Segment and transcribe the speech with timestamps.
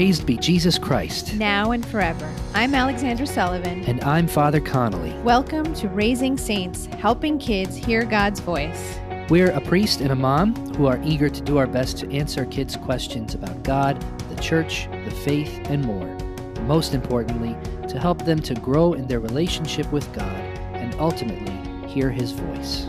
[0.00, 1.34] Praised be Jesus Christ.
[1.34, 2.26] now and forever.
[2.54, 3.84] I'm Alexandra Sullivan.
[3.84, 5.12] And I'm Father Connolly.
[5.20, 8.98] Welcome to Raising Saints, helping kids hear God's voice.
[9.28, 12.46] We're a priest and a mom who are eager to do our best to answer
[12.46, 16.08] kids' questions about God, the church, the faith, and more.
[16.62, 17.54] Most importantly,
[17.86, 20.40] to help them to grow in their relationship with God
[20.72, 22.86] and ultimately hear His voice.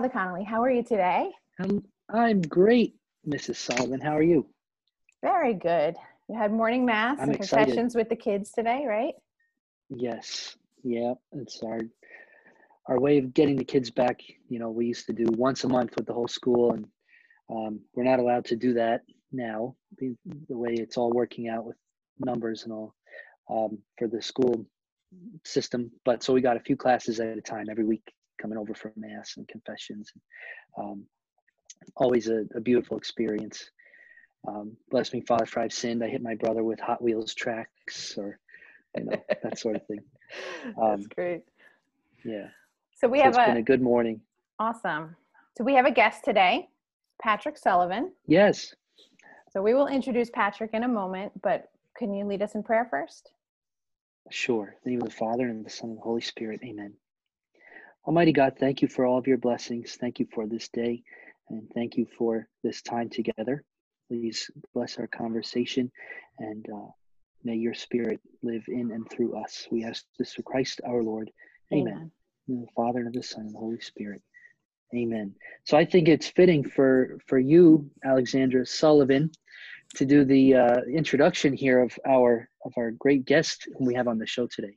[0.00, 0.44] Father Connolly.
[0.44, 1.30] How are you today?
[1.62, 2.94] Um, I'm great,
[3.28, 3.56] Mrs.
[3.56, 4.00] Sullivan.
[4.00, 4.46] How are you?
[5.20, 5.94] Very good.
[6.26, 7.66] You had morning mass I'm and excited.
[7.66, 9.12] confessions with the kids today, right?
[9.90, 10.56] Yes.
[10.82, 11.80] Yeah, it's our
[12.86, 14.22] our way of getting the kids back.
[14.48, 16.86] You know, we used to do once a month with the whole school, and
[17.50, 19.76] um, we're not allowed to do that now.
[19.98, 20.16] The,
[20.48, 21.76] the way it's all working out with
[22.18, 22.94] numbers and all
[23.50, 24.64] um, for the school
[25.44, 25.90] system.
[26.06, 28.10] But so we got a few classes at a time every week,
[28.40, 30.12] coming over for mass and confessions.
[30.78, 31.04] Um,
[31.96, 33.70] always a, a beautiful experience.
[34.48, 36.04] Um, bless me, Father, for I've sinned.
[36.04, 38.38] I hit my brother with Hot Wheels tracks, or
[38.96, 40.00] you know that sort of thing.
[40.86, 41.42] That's Um, great.
[42.24, 42.48] Yeah.
[42.96, 44.22] So we So have a a good morning.
[44.58, 45.16] awesome.
[45.58, 46.68] So we have a guest today,
[47.22, 48.12] Patrick Sullivan.
[48.26, 48.74] Yes.
[49.52, 52.86] So we will introduce Patrick in a moment, but can you lead us in prayer
[52.90, 53.32] first?
[54.30, 54.68] Sure.
[54.68, 56.60] In the name of the Father and the Son and the Holy Spirit.
[56.64, 56.94] Amen.
[58.06, 59.96] Almighty God, thank you for all of your blessings.
[60.00, 61.02] Thank you for this day.
[61.50, 63.64] And thank you for this time together.
[64.08, 65.90] Please bless our conversation
[66.38, 66.88] and uh,
[67.44, 69.66] may your spirit live in and through us.
[69.70, 71.30] We ask this through Christ our Lord.
[71.72, 72.10] Amen.
[72.48, 74.22] In the Father and of the Son and the Holy Spirit.
[74.94, 75.34] Amen.
[75.64, 79.30] So I think it's fitting for for you, Alexandra Sullivan,
[79.94, 84.08] to do the uh, introduction here of our of our great guest whom we have
[84.08, 84.76] on the show today.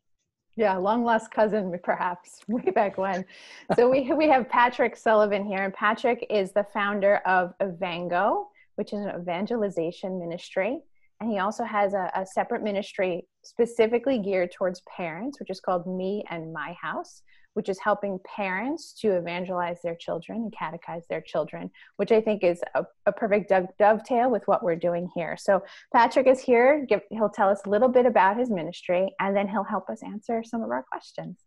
[0.56, 3.26] Yeah, long lost cousin, perhaps way back when.
[3.76, 8.94] So we we have Patrick Sullivan here, and Patrick is the founder of Evango, which
[8.94, 10.80] is an evangelization ministry,
[11.20, 15.88] and he also has a, a separate ministry specifically geared towards parents, which is called
[15.88, 21.22] Me and My House, which is helping parents to evangelize their children and catechize their
[21.22, 25.38] children, which I think is a, a perfect dove, dovetail with what we're doing here.
[25.38, 25.64] So
[25.94, 26.86] Patrick is here.
[26.88, 30.02] Give, he'll tell us a little bit about his ministry, and then he'll help us
[30.04, 31.38] answer some of our questions.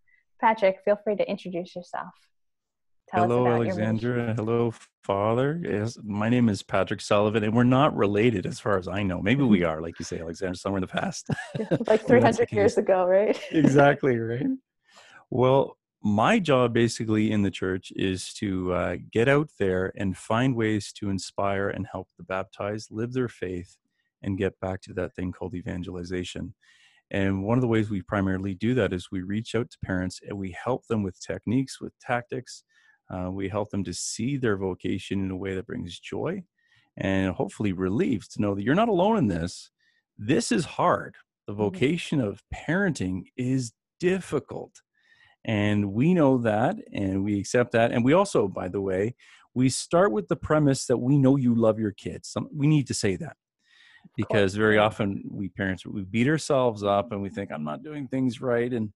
[0.41, 2.13] Patrick, feel free to introduce yourself.
[3.09, 4.35] Tell Hello, Alexandra.
[4.35, 4.73] Hello,
[5.05, 5.61] Father.
[5.63, 9.23] Yes, my name is Patrick Sullivan, and we're not related as far as I know.
[9.23, 11.31] Maybe we are, like you say, Alexandra, somewhere in the past.
[11.87, 13.41] like 300 years ago, right?
[13.53, 14.47] exactly, right?
[15.31, 20.55] Well, my job basically in the church is to uh, get out there and find
[20.55, 23.77] ways to inspire and help the baptized live their faith
[24.23, 26.55] and get back to that thing called evangelization.
[27.11, 30.21] And one of the ways we primarily do that is we reach out to parents
[30.27, 32.65] and we help them with techniques, with tactics.
[33.11, 36.45] Uh, we help them to see their vocation in a way that brings joy
[36.97, 39.71] and hopefully relief to know that you're not alone in this.
[40.19, 41.17] This is hard.
[41.47, 41.59] The Mhm.
[41.59, 44.83] vocation of parenting is difficult.
[45.47, 47.93] And we know that and we accept that.
[47.93, 49.15] And we also, by the way,
[49.55, 52.37] we start with the premise that we know you love your kids.
[52.53, 53.37] We need to say that
[54.17, 58.07] because very often we parents we beat ourselves up and we think i'm not doing
[58.07, 58.93] things right and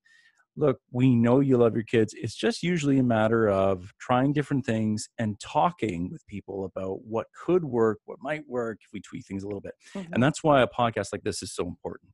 [0.57, 4.65] look we know you love your kids it's just usually a matter of trying different
[4.65, 9.27] things and talking with people about what could work what might work if we tweak
[9.27, 10.07] things a little bit Mhm.
[10.13, 12.13] and that's why a podcast like this is so important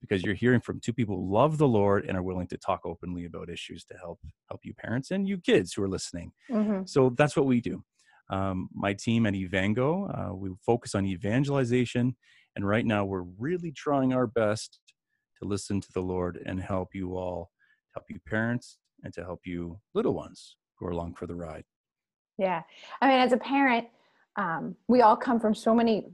[0.00, 2.80] because you're hearing from two people who love the lord and are willing to talk
[2.84, 6.88] openly about issues to help help you parents and you kids who are listening Mhm.
[6.88, 7.84] so that's what we do.
[8.30, 12.14] Um, my team at Evango, uh, we focus on evangelization,
[12.54, 14.80] and right now we're really trying our best
[15.40, 17.50] to listen to the Lord and help you all,
[17.94, 21.64] help you parents, and to help you little ones who are along for the ride.
[22.36, 22.64] Yeah.
[23.00, 23.88] I mean, as a parent,
[24.36, 26.04] um, we all come from so many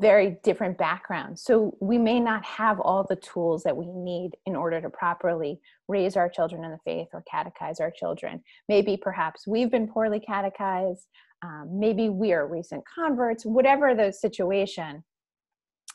[0.00, 1.42] very different backgrounds.
[1.42, 5.60] So we may not have all the tools that we need in order to properly
[5.88, 8.42] raise our children in the faith or catechize our children.
[8.68, 11.06] Maybe perhaps we've been poorly catechized.
[11.42, 15.02] Um, maybe we are recent converts, whatever the situation.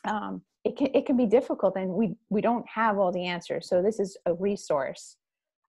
[0.06, 3.68] Um, it can, it can be difficult and we, we don't have all the answers.
[3.68, 5.16] So this is a resource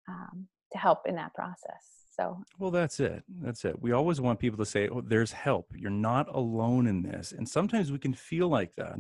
[0.10, 1.95] um, to help in that process.
[2.16, 3.24] So Well, that's it.
[3.42, 3.82] That's it.
[3.82, 5.68] We always want people to say, oh, there's help.
[5.76, 7.34] You're not alone in this.
[7.34, 8.98] And sometimes we can feel like that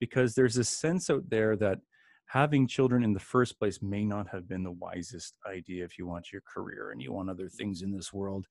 [0.00, 1.80] because there's a sense out there that
[2.26, 6.06] having children in the first place may not have been the wisest idea if you
[6.06, 8.46] want your career and you want other things in this world.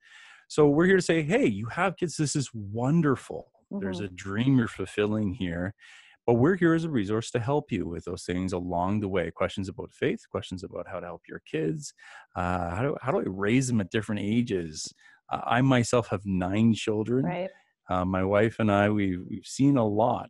[0.47, 2.17] So we're here to say, hey, you have kids.
[2.17, 3.51] This is wonderful.
[3.71, 3.83] Mm-hmm.
[3.83, 5.73] There's a dream you're fulfilling here.
[6.27, 9.31] But we're here as a resource to help you with those things along the way.
[9.31, 11.93] Questions about faith, questions about how to help your kids,
[12.35, 14.93] uh, how, do, how do I raise them at different ages?
[15.31, 17.25] Uh, I myself have nine children.
[17.25, 17.49] Right.
[17.89, 20.29] Uh, my wife and I, we've, we've seen a lot.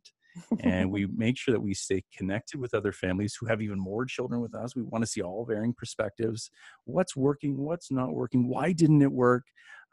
[0.62, 4.06] And we make sure that we stay connected with other families who have even more
[4.06, 4.76] children with us.
[4.76, 6.50] We want to see all varying perspectives.
[6.86, 7.58] What's working?
[7.58, 8.48] What's not working?
[8.48, 9.44] Why didn't it work?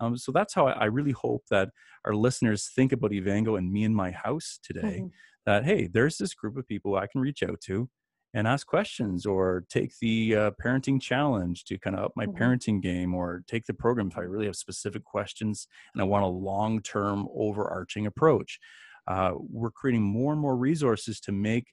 [0.01, 1.69] Um, so that's how I, I, really hope that
[2.05, 4.99] our listeners think about Evango and me and my house today.
[5.03, 5.07] Mm-hmm
[5.47, 7.89] that hey there's this group of people i can reach out to
[8.37, 12.43] and ask questions or take the uh, parenting challenge to kind of up my mm-hmm.
[12.43, 16.25] parenting game or take the program if i really have specific questions and i want
[16.25, 18.59] a long-term overarching approach
[19.07, 21.67] uh, we're creating more and more resources to make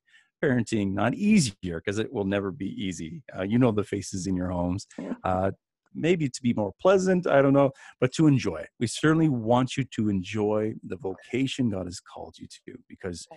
[0.44, 3.24] parenting not easier because it will never be easy.
[3.38, 4.88] Uh, you know the faces in your homes.
[5.24, 5.52] Uh,
[5.94, 7.70] maybe to be more pleasant i don't know
[8.00, 12.48] but to enjoy we certainly want you to enjoy the vocation god has called you
[12.48, 13.28] to because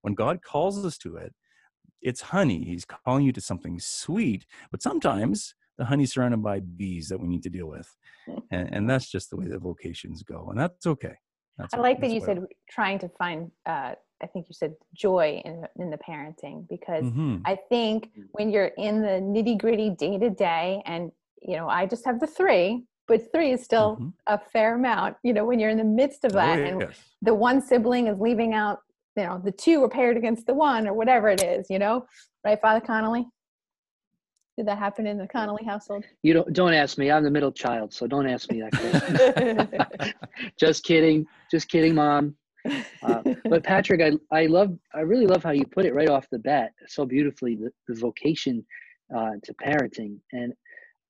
[0.00, 1.32] when god calls us to it
[2.02, 2.64] it's honey.
[2.64, 7.26] He's calling you to something sweet but sometimes the honey's surrounded by bees that we
[7.26, 7.88] need to deal with.
[8.50, 11.14] And, and that's just the way the vocations go and that's okay
[11.60, 15.40] that's i like that you said trying to find uh, I think you said joy
[15.46, 17.38] in in the parenting because mm-hmm.
[17.46, 21.10] I think when you're in the nitty gritty day to day and
[21.42, 24.08] you know, I just have the three, but three is still mm-hmm.
[24.26, 26.88] a fair amount, you know, when you're in the midst of that oh, and
[27.22, 28.80] the one sibling is leaving out,
[29.16, 32.06] you know, the two are paired against the one or whatever it is, you know,
[32.44, 33.26] right, Father Connolly?
[34.60, 36.04] Did that happen in the Connolly household?
[36.22, 37.10] You don't don't ask me.
[37.10, 40.14] I'm the middle child, so don't ask me that question.
[40.60, 41.24] just kidding.
[41.50, 42.34] Just kidding, mom.
[43.02, 46.28] Uh, but Patrick, I I love I really love how you put it right off
[46.30, 48.62] the bat so beautifully the, the vocation
[49.16, 50.52] uh, to parenting and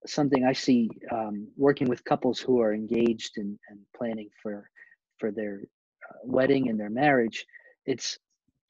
[0.07, 4.71] something I see um, working with couples who are engaged and, and planning for
[5.19, 5.63] for their
[6.09, 7.45] uh, wedding and their marriage.
[7.85, 8.17] It's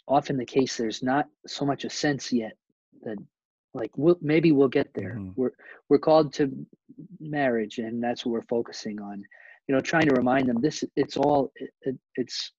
[0.08, 2.54] often the case there's not so much a sense yet
[3.02, 3.18] that
[3.75, 5.17] like we'll, maybe we'll get there.
[5.19, 5.32] Mm-hmm.
[5.37, 5.52] We're
[5.88, 6.50] we're called to
[7.19, 9.22] marriage, and that's what we're focusing on.
[9.69, 12.52] You know, trying to remind them this it's all it, it, it's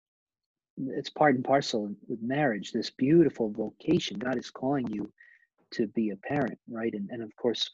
[0.77, 2.71] it's part and parcel with marriage.
[2.71, 5.11] This beautiful vocation God is calling you
[5.71, 6.93] to be a parent, right?
[6.93, 7.69] And and of course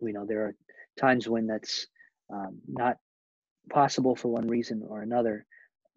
[0.00, 0.54] we know there are
[0.98, 1.86] times when that's
[2.32, 2.98] um, not
[3.70, 5.44] possible for one reason or another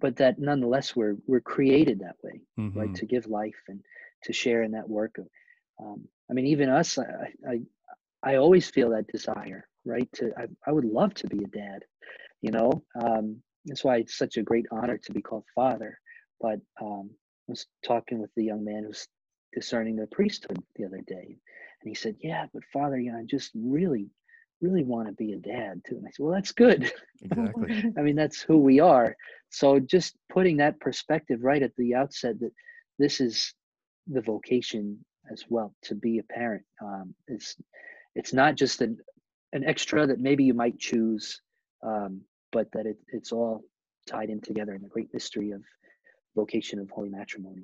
[0.04, 2.78] but that nonetheless we're we're created that way mm-hmm.
[2.78, 3.80] right to give life and
[4.22, 5.16] to share in that work
[5.82, 7.60] um, i mean even us I, I
[8.24, 11.84] i always feel that desire right to i, I would love to be a dad
[12.42, 16.00] you know um, that's why it's such a great honor to be called father
[16.42, 17.10] but um,
[17.48, 19.08] i was talking with the young man who's
[19.54, 21.38] discerning the priesthood the other day
[21.84, 24.10] and he said, Yeah, but Father, you know, I just really,
[24.62, 25.98] really want to be a dad too.
[25.98, 26.92] And I said, Well, that's good.
[27.22, 27.94] Exactly.
[27.98, 29.16] I mean, that's who we are.
[29.50, 32.52] So just putting that perspective right at the outset that
[33.00, 33.54] this is
[34.08, 36.64] the vocation as well to be a parent.
[36.82, 37.56] Um, it's
[38.16, 38.98] it's not just an
[39.54, 41.42] an extra that maybe you might choose,
[41.84, 42.22] um,
[42.52, 43.62] but that it, it's all
[44.08, 45.62] tied in together in the great mystery of
[46.36, 47.64] vocation of holy matrimony.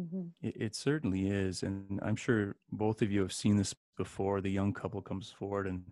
[0.00, 0.22] Mm-hmm.
[0.42, 1.62] It, it certainly is.
[1.62, 4.40] And I'm sure both of you have seen this before.
[4.40, 5.82] The young couple comes forward and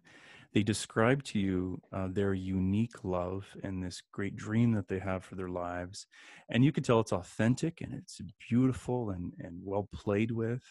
[0.52, 5.24] they describe to you uh, their unique love and this great dream that they have
[5.24, 6.06] for their lives.
[6.48, 10.62] And you can tell it's authentic and it's beautiful and, and well played with.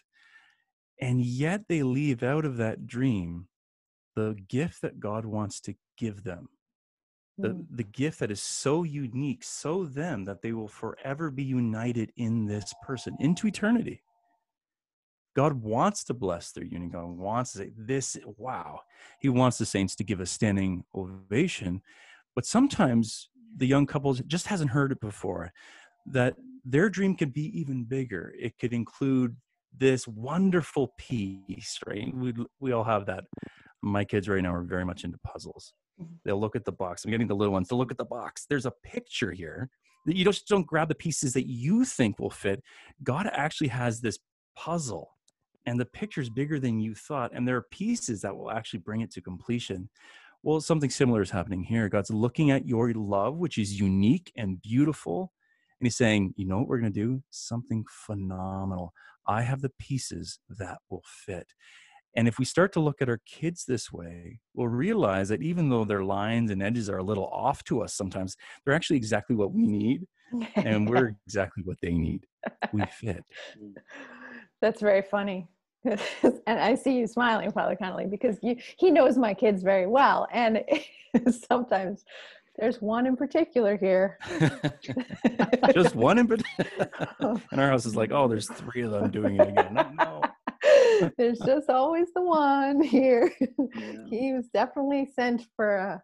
[1.01, 3.47] And yet they leave out of that dream
[4.15, 6.49] the gift that God wants to give them
[7.37, 7.65] the, mm.
[7.71, 12.45] the gift that is so unique, so them, that they will forever be united in
[12.45, 14.03] this person into eternity.
[15.35, 16.91] God wants to bless their union.
[16.91, 18.81] God wants to say, This, wow.
[19.19, 21.81] He wants the saints to give a standing ovation.
[22.35, 25.51] But sometimes the young couple just hasn't heard it before
[26.05, 28.33] that their dream could be even bigger.
[28.39, 29.35] It could include
[29.77, 32.13] this wonderful piece, right?
[32.15, 33.25] We, we all have that.
[33.81, 35.73] My kids right now are very much into puzzles.
[36.01, 36.15] Mm-hmm.
[36.25, 37.03] They'll look at the box.
[37.03, 38.45] I'm getting the little ones to look at the box.
[38.49, 39.69] There's a picture here
[40.05, 42.61] that you just don't grab the pieces that you think will fit.
[43.03, 44.19] God actually has this
[44.55, 45.09] puzzle,
[45.65, 47.31] and the picture's bigger than you thought.
[47.33, 49.89] And there are pieces that will actually bring it to completion.
[50.43, 51.87] Well, something similar is happening here.
[51.87, 55.31] God's looking at your love, which is unique and beautiful.
[55.79, 57.23] And he's saying, you know what we're going to do?
[57.29, 58.93] Something phenomenal.
[59.27, 61.47] I have the pieces that will fit.
[62.15, 65.69] And if we start to look at our kids this way, we'll realize that even
[65.69, 69.35] though their lines and edges are a little off to us sometimes, they're actually exactly
[69.35, 70.05] what we need.
[70.55, 72.25] and we're exactly what they need.
[72.71, 73.23] We fit.
[74.61, 75.47] That's very funny.
[75.85, 75.99] and
[76.47, 80.27] I see you smiling, Father Connolly, because you, he knows my kids very well.
[80.31, 80.63] And
[81.49, 82.05] sometimes
[82.57, 84.19] There's one in particular here.
[85.73, 86.89] Just one in particular.
[87.51, 89.73] and our house is like, oh, there's three of them doing it again.
[89.73, 90.21] No, no.
[91.17, 93.33] There's just always the one here.
[93.39, 94.05] Yeah.
[94.09, 96.03] He was definitely sent for a,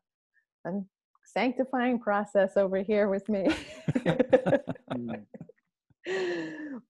[0.65, 0.81] a
[1.25, 3.47] sanctifying process over here with me.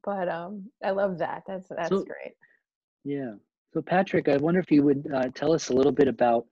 [0.04, 1.44] But um, I love that.
[1.46, 2.34] That's that's So- great.
[3.04, 3.34] Yeah.
[3.74, 6.46] So Patrick, I wonder if you would uh, tell us a little bit about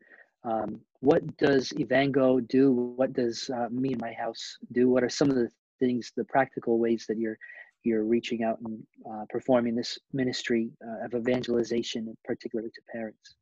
[0.44, 2.72] um, what does Evango do?
[2.72, 4.90] What does uh, me and my house do?
[4.90, 5.50] What are some of the
[5.80, 7.38] things, the practical ways that you're
[7.84, 13.36] you're reaching out and uh, performing this ministry uh, of evangelization, particularly to parents?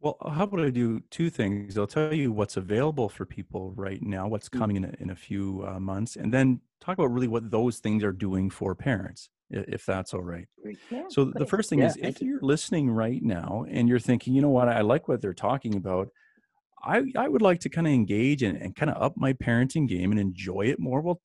[0.00, 1.76] Well, how about I do two things?
[1.76, 4.58] I'll tell you what's available for people right now, what's Mm.
[4.58, 7.78] coming in a, in a few uh, months, and then talk about really what those
[7.78, 10.46] things are doing for parents, if that's all right.
[10.90, 12.28] Yeah, So the first thing Yeah, is if you.
[12.28, 15.74] you're listening right now and you're thinking, you know what, I like what they're talking
[15.76, 16.08] about.
[16.82, 19.88] I, I would like to kind of engage and, and kind of up my parenting
[19.88, 21.00] game and enjoy it more.
[21.00, 21.20] Well,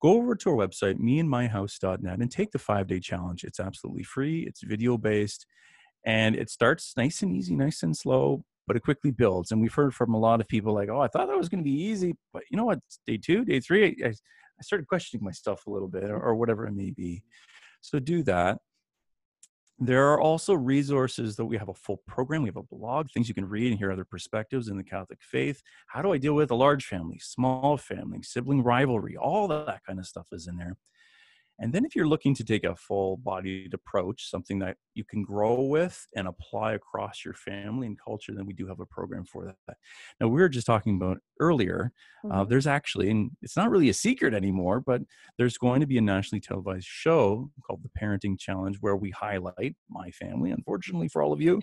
[0.00, 3.44] go over to our website, meandmyhouse.net, and take the five day challenge.
[3.44, 5.46] It's absolutely free, it's video based,
[6.04, 9.50] and it starts nice and easy, nice and slow, but it quickly builds.
[9.50, 11.62] And we've heard from a lot of people like, oh, I thought that was going
[11.62, 12.80] to be easy, but you know what?
[13.06, 16.66] Day two, day three, I, I started questioning myself a little bit or, or whatever
[16.66, 17.22] it may be.
[17.80, 18.58] So do that.
[19.78, 22.42] There are also resources that we have a full program.
[22.42, 25.18] We have a blog, things you can read and hear other perspectives in the Catholic
[25.20, 25.62] faith.
[25.88, 29.16] How do I deal with a large family, small family, sibling rivalry?
[29.16, 30.76] All that kind of stuff is in there.
[31.60, 35.22] And then, if you're looking to take a full bodied approach, something that you can
[35.22, 39.24] grow with and apply across your family and culture, then we do have a program
[39.24, 39.76] for that.
[40.20, 41.92] Now, we were just talking about earlier,
[42.30, 42.44] uh, Mhm.
[42.44, 45.02] there's actually, and it's not really a secret anymore, but
[45.38, 49.76] there's going to be a nationally televised show called The Parenting Challenge where we highlight
[49.88, 51.62] my family, unfortunately for all of you,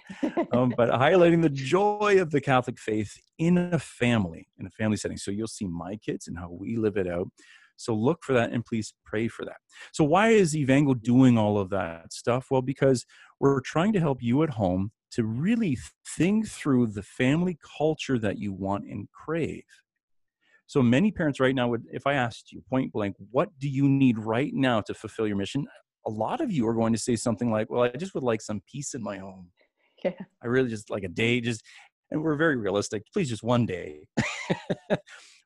[0.51, 4.97] um, but highlighting the joy of the Catholic faith in a family, in a family
[4.97, 5.17] setting.
[5.17, 7.29] So you'll see my kids and how we live it out.
[7.81, 9.57] So look for that and please pray for that.
[9.91, 12.47] So why is Evango doing all of that stuff?
[12.51, 13.05] Well, because
[13.39, 15.77] we're trying to help you at home to really
[16.17, 19.63] think through the family culture that you want and crave.
[20.67, 23.89] So many parents right now would, if I asked you point blank, what do you
[23.89, 25.67] need right now to fulfill your mission?
[26.07, 28.41] A lot of you are going to say something like, well, I just would like
[28.41, 29.49] some peace in my home.
[30.03, 30.11] yeah.
[30.41, 31.61] I really just like a day, just,
[32.09, 33.03] and we're very realistic.
[33.11, 34.07] Please, just one day.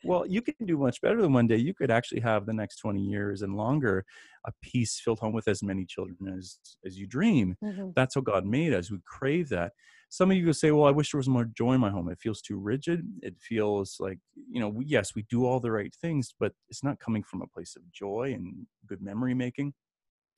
[0.03, 1.57] well, you can do much better than one day.
[1.57, 4.05] You could actually have the next 20 years and longer
[4.45, 7.57] a peace filled home with as many children as as you dream.
[7.61, 7.95] Mhm.
[7.95, 8.91] That's how God made us.
[8.91, 9.73] We crave that.
[10.09, 12.09] Some of you will say, "Well, I wish there was more joy in my home.
[12.09, 13.01] It feels too rigid.
[13.23, 16.83] It feels like, you know, we, yes, we do all the right things, but it's
[16.83, 19.73] not coming from a place of joy and good memory making."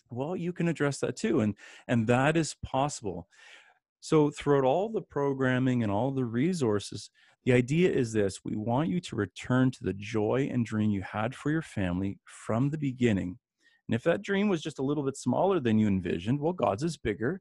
[0.09, 1.55] Well, you can address that too, and
[1.87, 3.27] and that is possible.
[4.01, 7.09] So, throughout all the programming and all the resources,
[7.47, 11.01] the idea is this we want you to return to the joy and dream you
[11.01, 13.39] had for your family from the beginning.
[13.87, 16.83] And if that dream was just a little bit smaller than you envisioned, well, God's
[16.83, 17.39] is bigger.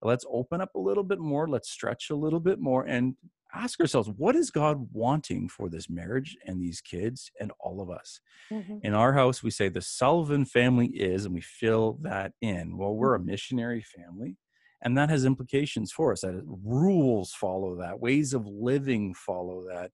[0.00, 3.14] Let's open up a little bit more, let's stretch a little bit more, and
[3.54, 7.90] ask ourselves what is God wanting for this marriage and these kids and all of
[7.90, 8.22] us?
[8.50, 8.80] Mhm.
[8.82, 12.78] In our house, we say the Sullivan family is, and we fill that in.
[12.78, 14.38] Well, we're a missionary family,
[14.82, 16.22] and that has implications for us.
[16.22, 19.90] That rules follow that, ways of living follow that.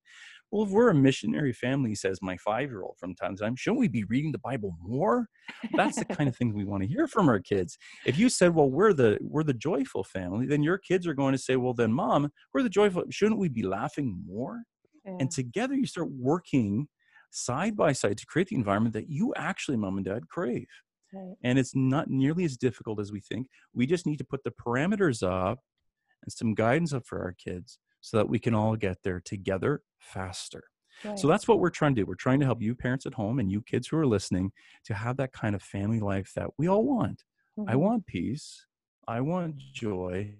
[0.51, 3.55] Well, if we're a missionary family, says my five year old from time to time,
[3.57, 5.29] shouldn't we be reading the Bible more?
[5.75, 7.77] That's the kind of thing we want to hear from our kids.
[8.07, 11.33] If you said, "Well, we're the we're the joyful family," then your kids are going
[11.33, 13.05] to say, "Well, then, mom, we're the joyful.
[13.11, 14.63] Shouldn't we be laughing more?"
[15.05, 15.17] Yeah.
[15.21, 16.89] and together you start working
[17.31, 20.67] side by side to create the environment that you actually mom and dad crave
[21.13, 21.37] Right.
[21.43, 23.49] and it's not nearly as difficult as we think.
[23.73, 25.61] We just need to put the parameters up
[26.23, 29.83] and some guidance up for our kids so that we can all get there together
[29.99, 30.65] faster.
[31.05, 31.17] Right.
[31.19, 32.07] so that's what we're trying to do.
[32.07, 34.51] We're trying to help you parents at home and you kids who are listening
[34.85, 37.23] to have that kind of family life that we all want.
[37.69, 37.81] I Mhm.
[37.81, 38.67] want peace.
[39.07, 40.35] I want joy.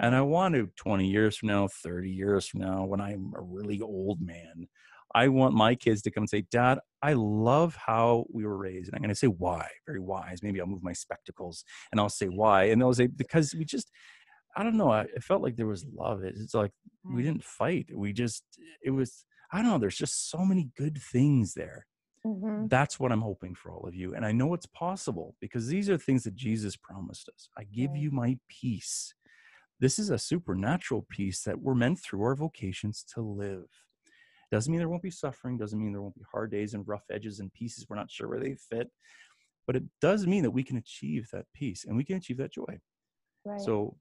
[0.00, 3.40] And I want to 20 years from now, 30 years from now, when I'm a
[3.42, 4.68] really old man,
[5.16, 8.88] I want my kids to come and say, Dad, I love how we were raised.
[8.88, 10.42] And I'm going to say why, very wise.
[10.42, 12.64] Maybe I'll move my spectacles and I'll say why.
[12.64, 13.90] And they'll say, because we just,
[14.58, 16.22] I don't know, I, it felt like there was love.
[16.22, 17.86] It's like we didn't fight.
[17.94, 18.44] We just,
[18.84, 21.86] it was, I don't know, there's just so many good things there.
[22.26, 22.68] Mhm.
[22.68, 24.14] That's what I'm hoping for all of you.
[24.14, 27.48] And I know it's possible because these are things that Jesus promised us.
[27.56, 29.14] I give you my peace.
[29.80, 33.85] This is a supernatural peace that we're meant through our vocations to live.
[34.50, 37.04] Doesn't mean there won't be suffering, doesn't mean there won't be hard days and rough
[37.10, 38.90] edges and pieces we're not sure where they fit.
[39.66, 42.52] But it does mean that we can achieve that peace and we can achieve that
[42.52, 42.78] joy.
[43.44, 43.60] Right.
[43.60, 43.96] So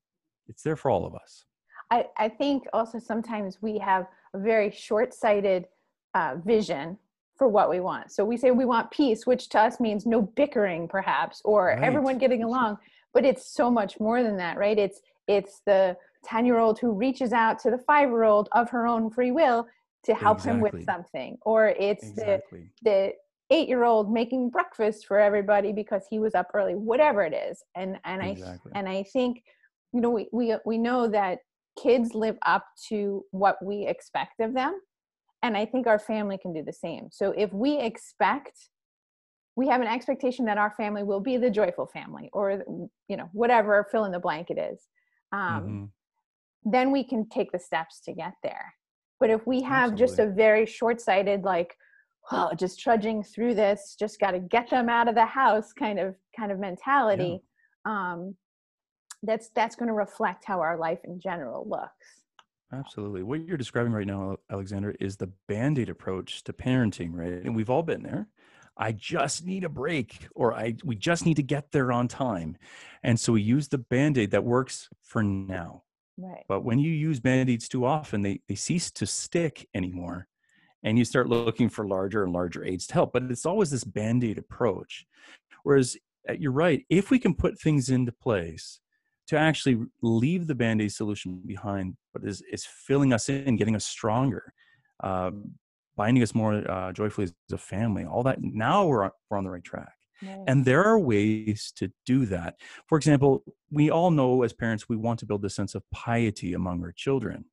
[0.47, 1.45] it's there for all of us.
[1.89, 5.65] I, I think also sometimes we have a very short-sighted
[6.13, 6.97] uh, vision
[7.37, 8.11] for what we want.
[8.11, 11.83] So we say we want peace, which to us means no bickering, perhaps, or Right.
[11.83, 12.77] everyone getting along.
[13.13, 14.77] But it's so much more than that, right?
[14.77, 18.69] It's it's the ten year old who reaches out to the five year old of
[18.69, 19.67] her own free will
[20.05, 22.69] to help him with something, or it's the Exactly.
[22.83, 23.13] the
[23.51, 27.63] eight year old making breakfast for everybody because he was up early whatever it is
[27.75, 28.71] and and Exactly.
[28.73, 29.43] i and i think
[29.93, 31.39] you know we we, we know that
[31.79, 34.79] kids live up to what we expect of them
[35.43, 38.69] and i think our family can do the same so if we expect
[39.55, 42.63] we have an expectation that our family will be the joyful family or
[43.07, 44.87] you know whatever fill in the blank it is
[45.31, 45.89] um, Mhm.
[46.63, 48.74] then we can take the steps to get there.
[49.19, 51.75] But if we have just a very short sighted, like,
[52.31, 55.99] oh, just trudging through this, just got to get them out of the house kind
[55.99, 57.41] of kind of mentality,
[57.85, 58.35] um,
[59.23, 62.23] that's that's going to reflect how our life in general looks.
[62.73, 63.23] Absolutely.
[63.23, 67.43] What you're describing right now, Alexandra, is the band aid approach to parenting, right?
[67.43, 68.27] And we've all been there.
[68.77, 72.57] I just need a break, or I we just need to get there on time.
[73.03, 75.83] And so we use the band aid that works for now.
[76.17, 76.43] Right.
[76.47, 80.27] But when you use band aids too often, they, they cease to stick anymore.
[80.83, 83.13] And you start looking for larger and larger aids to help.
[83.13, 85.05] But it's always this band aid approach.
[85.63, 85.97] Whereas
[86.29, 88.79] uh, you're right, if we can put things into place
[89.27, 93.75] to actually leave the band aid solution behind, but is, is filling us in, getting
[93.75, 94.53] us stronger,
[95.03, 95.31] uh,
[95.97, 99.43] binding us more uh, joyfully as a family, all that, now we're on, we're on
[99.43, 99.94] the right track.
[100.47, 102.55] And there are ways to do that.
[102.87, 106.53] For example, we all know as parents, we want to build a sense of piety
[106.53, 107.45] among our children.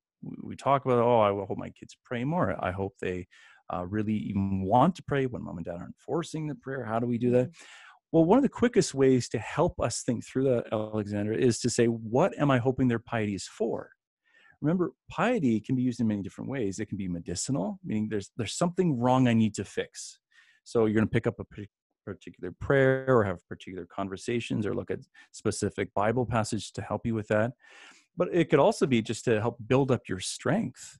[0.42, 2.57] We, talk about, oh, I hope my kids pray more.
[2.64, 3.26] I hope they
[3.73, 6.85] uh, really even want to pray when mom and dad aren't forcing the prayer.
[6.85, 7.50] How do we do that?
[8.12, 11.71] Well, one of the quickest ways to help us think through that, Alexandra, is to
[11.71, 13.90] say, what am I hoping their piety is for?
[14.61, 16.78] Remember, piety can be used in many different ways.
[16.78, 20.20] It can be medicinal, meaning there's there's something wrong I need to fix.
[20.62, 21.44] So you're going to pick up a
[22.05, 25.01] particular prayer or have particular conversations or look at
[25.33, 27.53] specific Bible passage to help you with that.
[28.17, 30.99] But it could also be just to help build up your strength.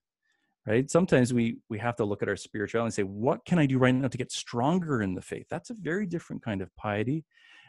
[0.67, 0.89] Right?
[0.89, 3.79] Sometimes we we have to look at our spirituality and say, what can I do
[3.79, 5.47] right now to get stronger in the faith?
[5.51, 7.25] That's a very different kind of piety.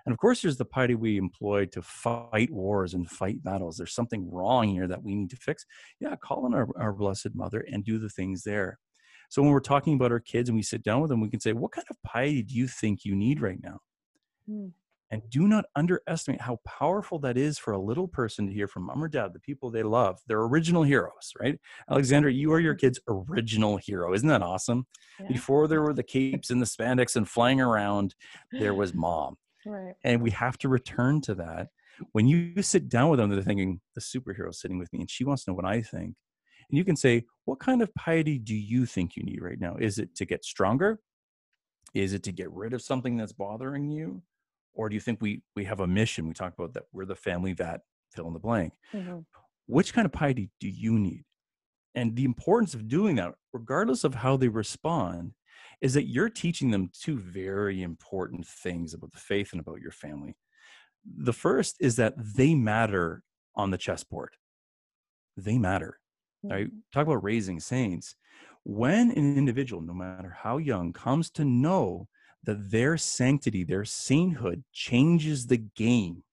[0.05, 3.77] And of course, there's the piety we employ to fight wars and fight battles.
[3.77, 5.65] There's something wrong here that we need to fix.
[5.99, 8.79] Yeah, call on our, our Blessed Mother and do the things there.
[9.33, 11.39] So when we're talking about our kids and we sit down with them, we can
[11.39, 13.79] say, What kind of piety do you think you need right now?
[14.47, 14.67] Hmm.
[15.09, 18.83] And do not underestimate how powerful that is for a little person to hear from
[18.83, 21.59] mom or dad, the people they love, their original heroes, right?
[21.89, 24.13] Alexandra, you are your kid's original hero.
[24.13, 24.85] Isn't that awesome?
[25.19, 25.29] Yeah.
[25.29, 28.13] Before there were the capes and the spandex and flying around,
[28.51, 29.37] there was mom.
[29.65, 29.95] Right.
[30.03, 31.69] And we have to return to that.
[32.11, 35.23] When you sit down with them, they're thinking, the superhero's sitting with me and she
[35.23, 36.13] wants to know what I think.
[36.73, 39.75] And you can say, what kind of piety do you think you need right now?
[39.75, 40.99] Is it to get stronger?
[41.93, 44.23] Is it to get rid of something that's bothering you?
[44.73, 46.27] Or do you think we we have a mission?
[46.27, 47.81] We talk about that we're the family that
[48.11, 48.73] fill in the blank.
[48.91, 49.23] Mhm.
[49.67, 51.25] Which kind of piety do you need?
[51.93, 55.35] And the importance of doing that, regardless of how they respond,
[55.79, 59.91] is that you're teaching them two very important things about the faith and about your
[59.91, 60.35] family.
[61.05, 63.21] The first is that they matter
[63.55, 64.31] on the chessboard.
[65.37, 65.99] They matter.
[66.49, 66.69] Right?
[66.91, 68.15] Talk about raising saints.
[68.63, 72.07] When an individual, no matter how young, comes to know
[72.43, 76.23] that their sanctity, their sainthood changes the game,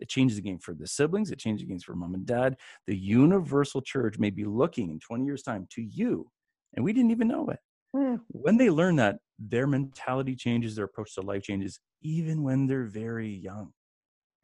[0.00, 2.56] it changes the game for the siblings, it changes the game for mom and dad.
[2.86, 6.30] The universal church may be looking in 20 years' time to you,
[6.74, 7.60] and we didn't even know it.
[7.94, 8.20] Mm.
[8.28, 12.86] When they learn that, their mentality changes, their approach to life changes, even when they're
[12.86, 13.72] very young.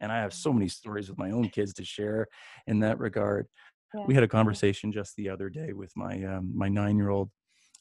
[0.01, 2.29] And I have so many stories with my own kids to share
[2.67, 3.49] in that regard.
[3.95, 4.05] Yeah.
[4.07, 7.31] We had a conversation just the other day with my um, my nine year old,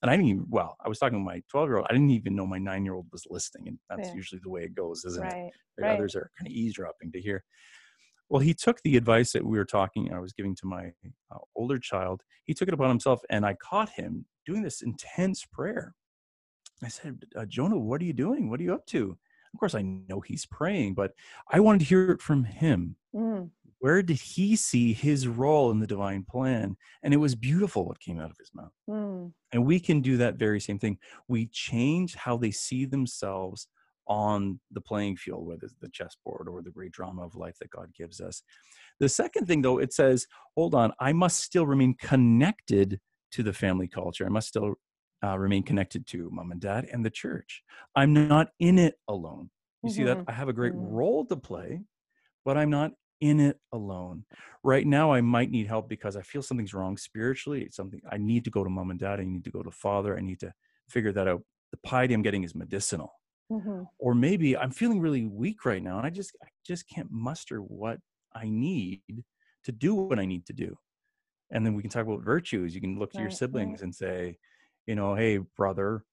[0.01, 1.87] and I didn't even well, I was talking to my twelve year old.
[1.89, 4.15] I didn't even know my nine year old was listening, and that's Yeah.
[4.15, 5.27] usually the way it goes, isn't it?
[5.33, 5.51] Right.
[5.77, 5.95] The right.
[5.95, 7.43] Others are kind of eavesdropping to hear.
[8.29, 10.93] Well, he took the advice that we were talking, I was giving to my
[11.31, 12.21] uh, older child.
[12.45, 15.95] He took it upon himself, and I caught him doing this intense prayer.
[16.83, 18.49] I said, uh, Jonah, what are you doing?
[18.49, 19.17] What are you up to?
[19.53, 21.13] Of course, I know he's praying, but
[21.51, 22.95] I wanted to hear it from him.
[23.15, 23.49] Mm.
[23.79, 26.77] Where did he see his role in the divine plan?
[27.01, 28.73] And it was beautiful what came out of his mouth.
[28.89, 29.33] Mm.
[29.51, 30.99] And we can do that very same thing.
[31.27, 33.67] We change how they see themselves
[34.07, 37.69] on the playing field, whether it's the chessboard or the great drama of life that
[37.69, 38.43] God gives us.
[38.99, 42.99] The second thing, though, it says, hold on, I must still remain connected
[43.31, 44.25] to the family culture.
[44.25, 44.75] I must still
[45.23, 47.63] uh, remain connected to mom and dad and the church.
[47.95, 49.51] I'm not in it alone.
[49.83, 50.19] You see that?
[50.19, 50.25] Mhm.
[50.27, 50.91] I have a great Mhm.
[50.91, 51.83] role to play,
[52.45, 54.25] but I'm not in it alone.
[54.63, 57.63] Right now, I might need help because I feel something's wrong spiritually.
[57.63, 59.19] It's something I need to go to mom and dad.
[59.19, 60.17] I need to go to father.
[60.17, 60.53] I need to
[60.89, 61.43] figure that out.
[61.71, 63.13] The piety I'm getting is medicinal.
[63.51, 63.83] Mm-hmm.
[63.97, 67.59] Or maybe I'm feeling really weak right now and I just I just can't muster
[67.59, 67.99] what
[68.35, 69.01] I need
[69.63, 70.77] to do what I need to do.
[71.51, 72.75] And then we can talk about virtues.
[72.75, 73.85] You can look to right, your siblings right.
[73.85, 74.37] and say,
[74.85, 76.03] you know, hey, brother,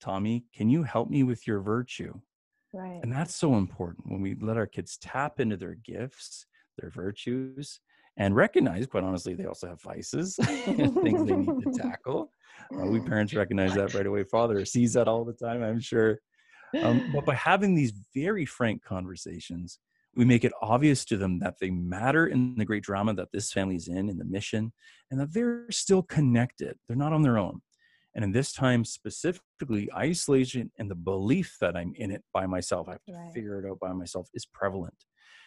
[0.00, 2.14] Tommy, can you help me with your virtue?
[2.72, 3.00] Right.
[3.02, 6.46] And that's so important when we let our kids tap into their gifts,
[6.78, 7.80] their virtues,
[8.16, 12.30] and recognize, quite honestly, they also have vices and things they need to tackle.
[12.74, 14.24] Uh, we parents recognize that right away.
[14.24, 16.18] Father sees that all the time, I'm sure.
[16.80, 19.78] Um, but by having these very frank conversations,
[20.16, 23.52] we make it obvious to them that they matter in the great drama that this
[23.52, 24.72] family is in, in the mission,
[25.10, 26.78] and that they're still connected.
[26.86, 27.62] They're not on their own.
[28.14, 32.88] And in this time specifically, isolation and the belief that I'm in it by myself,
[32.88, 33.32] I have to right.
[33.34, 34.94] figure it out by myself, is prevalent.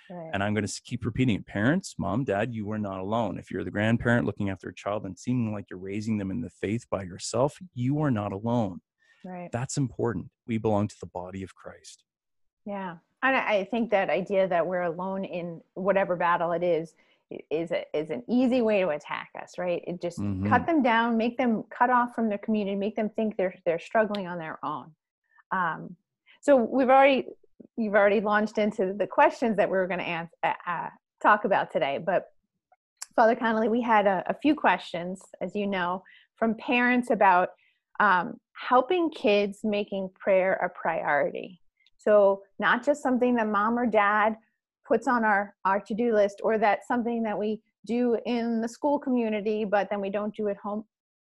[0.09, 0.29] Right.
[0.33, 1.45] And I'm going to keep repeating it.
[1.45, 3.37] Parents, mom, dad, you are not alone.
[3.37, 6.41] If you're the grandparent looking after a child and seeming like you're raising them in
[6.41, 8.79] the faith by yourself, you are not alone.
[9.25, 9.49] Right.
[9.51, 10.29] That's important.
[10.45, 12.03] We belong to the body of Christ.
[12.65, 12.97] Yeah.
[13.23, 16.93] And I think that idea that we're alone in whatever battle it is
[17.49, 19.83] is a, is an easy way to attack us, right?
[19.85, 20.47] It just mm-hmm.
[20.47, 23.79] cut them down, make them cut off from their community, make them think they're they're
[23.79, 24.91] struggling on their own.
[25.51, 25.95] Um,
[26.41, 27.25] so we've already
[27.77, 30.89] you've already launched into the questions that we were going to uh, uh,
[31.21, 32.31] talk about today, but
[33.15, 36.03] Father Connolly, we had a, a, few questions, as you know,
[36.35, 37.49] from parents about
[37.99, 41.59] um, helping kids making prayer a priority.
[41.97, 44.35] So not just something that mom or dad
[44.87, 48.99] puts on our, our to-do list or that's something that we do in the school
[48.99, 50.85] community, but then we don't do at home,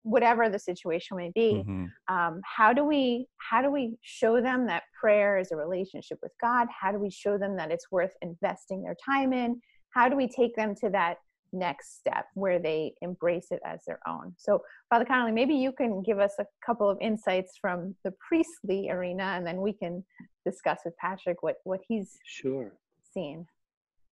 [0.08, 1.64] whatever the situation may be.
[1.66, 2.14] Mm-hmm.
[2.14, 6.32] Um, how do we how do we show them that prayer is a relationship with
[6.40, 6.68] God?
[6.80, 9.60] How do we show them that it's worth investing their time in?
[9.90, 11.16] How do we take them to that
[11.52, 14.34] next step where they embrace it as their own.
[14.36, 18.90] So, Father Connolly, maybe you can give us a couple of insights from the priestly
[18.90, 20.04] arena, and then we can
[20.44, 22.72] discuss with Patrick what what he's sure
[23.14, 23.46] seen.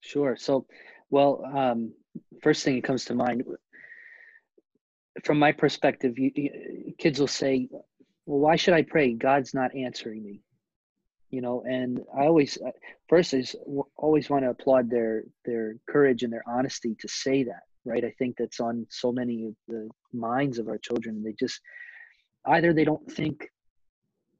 [0.01, 0.37] Sure.
[0.37, 0.67] So,
[1.11, 1.93] well, um,
[2.43, 3.45] first thing that comes to mind,
[5.25, 9.15] from my perspective, you, you, kids will say, "Well, why should I pray?
[9.15, 10.43] God's not answering me."
[11.31, 12.71] you know and i always uh,
[13.09, 13.55] first is
[13.97, 18.13] always want to applaud their their courage and their honesty to say that right i
[18.19, 21.61] think that's on so many of the minds of our children they just
[22.47, 23.51] either they don't think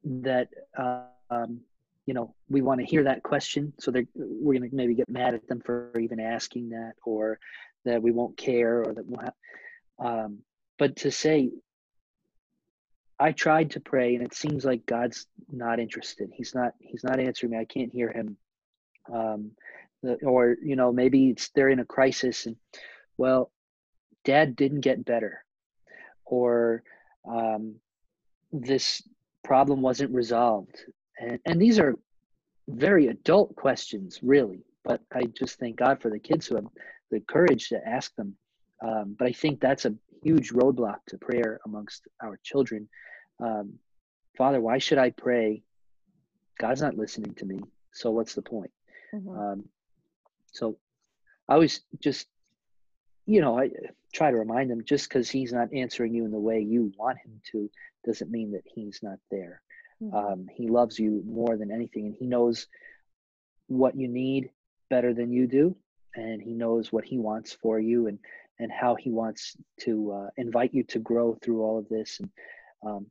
[0.03, 0.47] that
[1.29, 1.59] um,
[2.05, 5.09] you know we want to hear that question so they're we're going to maybe get
[5.09, 7.37] mad at them for even asking that or
[7.83, 9.33] that we won't care or that we'll have,
[9.99, 10.39] um,
[10.77, 11.51] but to say
[13.19, 16.29] I tried to pray and it seems like God's not interested.
[16.33, 17.57] He's not he's not answering me.
[17.57, 18.37] I can't hear him.
[19.11, 19.51] Um,
[20.23, 22.55] or you know maybe it's they're in a crisis and
[23.17, 23.51] well
[24.23, 25.43] dad didn't get better
[26.25, 26.83] or
[27.29, 27.75] um,
[28.51, 29.01] this
[29.43, 30.77] problem wasn't resolved
[31.19, 31.95] and, and these are
[32.67, 36.67] very adult questions really but i just thank god for the kids who have
[37.11, 38.35] the courage to ask them
[38.85, 39.93] um, but i think that's a
[40.27, 42.89] huge roadblock to prayer amongst our children.
[43.39, 43.79] Um,
[44.37, 45.63] Father, why should I pray?
[46.59, 47.59] God's not listening to me.
[47.93, 48.71] So what's the point?
[49.15, 49.39] Mm-hmm.
[49.39, 49.63] Um,
[50.51, 50.77] so
[51.47, 52.27] I always just,
[53.25, 53.69] you know, I
[54.13, 57.19] try to remind them just because he's not answering you in the way you want
[57.19, 57.69] him to
[58.05, 59.61] doesn't mean that he's not there.
[60.03, 60.15] Mm-hmm.
[60.15, 62.67] Um, he loves you more than anything, and he knows
[63.67, 64.51] what you need
[64.89, 65.75] better than you do,
[66.15, 68.07] and he knows what he wants for you.
[68.07, 68.19] And
[68.59, 72.19] and how he wants to uh, invite you to grow through all of this.
[72.19, 72.29] And
[72.85, 73.07] um,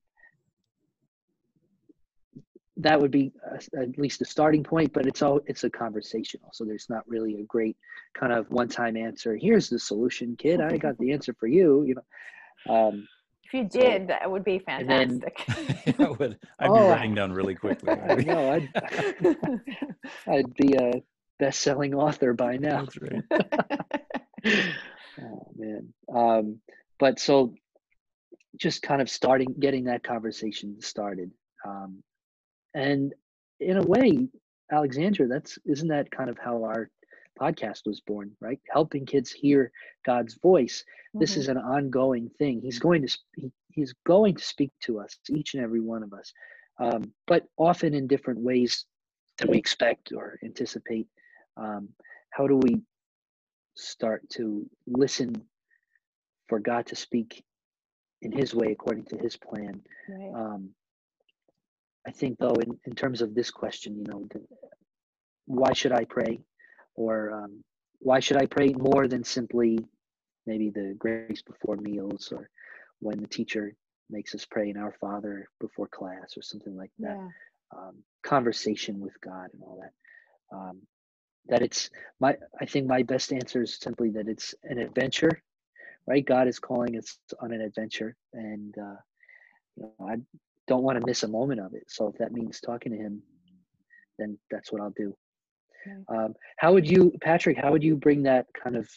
[2.79, 6.51] that would be a, at least a starting point but it's all it's a conversational.
[6.53, 7.77] So there's not really a great
[8.15, 9.37] kind of one-time answer.
[9.37, 10.61] Here's the solution kid.
[10.61, 12.75] I got the answer for you you know.
[12.75, 13.09] Um,
[13.45, 17.15] if you did so, that would be fantastic then, I would, i'd oh, be writing
[17.15, 17.95] down really quickly.
[18.27, 18.69] No I'd,
[20.27, 21.03] I'd be a
[21.39, 22.87] best-selling author by now.
[22.87, 24.73] That's right
[25.21, 25.93] Oh man.
[26.13, 26.61] Um,
[26.99, 27.55] but so
[28.57, 31.31] just kind of starting getting that conversation started.
[31.65, 32.03] Um,
[32.75, 33.13] and
[33.61, 34.29] in a way,
[34.71, 36.91] Alexandra, that's isn't that kind of how our
[37.41, 38.61] podcast was born, right?
[38.71, 39.71] Helping kids hear
[40.05, 40.83] God's voice.
[40.83, 41.21] Mm-hmm.
[41.21, 42.61] This is an ongoing thing.
[42.61, 46.13] He's going to he, he's going to speak to us, each and every one of
[46.13, 46.33] us,
[46.79, 48.85] um, but often in different ways
[49.39, 51.09] than we expect or anticipate.
[51.57, 51.89] Um,
[52.31, 52.83] how do we
[53.77, 55.43] start to listen
[56.49, 57.45] for God to speak
[58.23, 59.83] in His way according to His plan.
[60.09, 60.33] Right.
[60.35, 60.71] Um,
[62.07, 64.41] I think, though, in, in terms of this question, you know, the,
[65.47, 66.41] why should I pray?
[66.95, 67.65] Or um,
[67.99, 69.79] why should I pray more than simply
[70.47, 72.49] maybe the grace before meals or
[73.01, 73.75] when the teacher
[74.09, 77.17] makes us pray in our Father before class or something like that?
[77.17, 77.29] Yeah.
[77.77, 80.57] Um, conversation with God and all that.
[80.57, 80.83] Um,
[81.49, 85.43] that it's my, I think my best answer is simply that it's an adventure,
[86.07, 86.25] right?
[86.25, 88.97] God is calling us on an adventure, and uh,
[89.77, 90.17] you know, I
[90.67, 91.85] don't want to miss a moment of it.
[91.89, 93.23] So if that means talking to Him,
[94.19, 95.15] then that's what I'll do.
[96.09, 97.57] Um, how would you, Patrick?
[97.57, 98.89] How would you bring that kind of,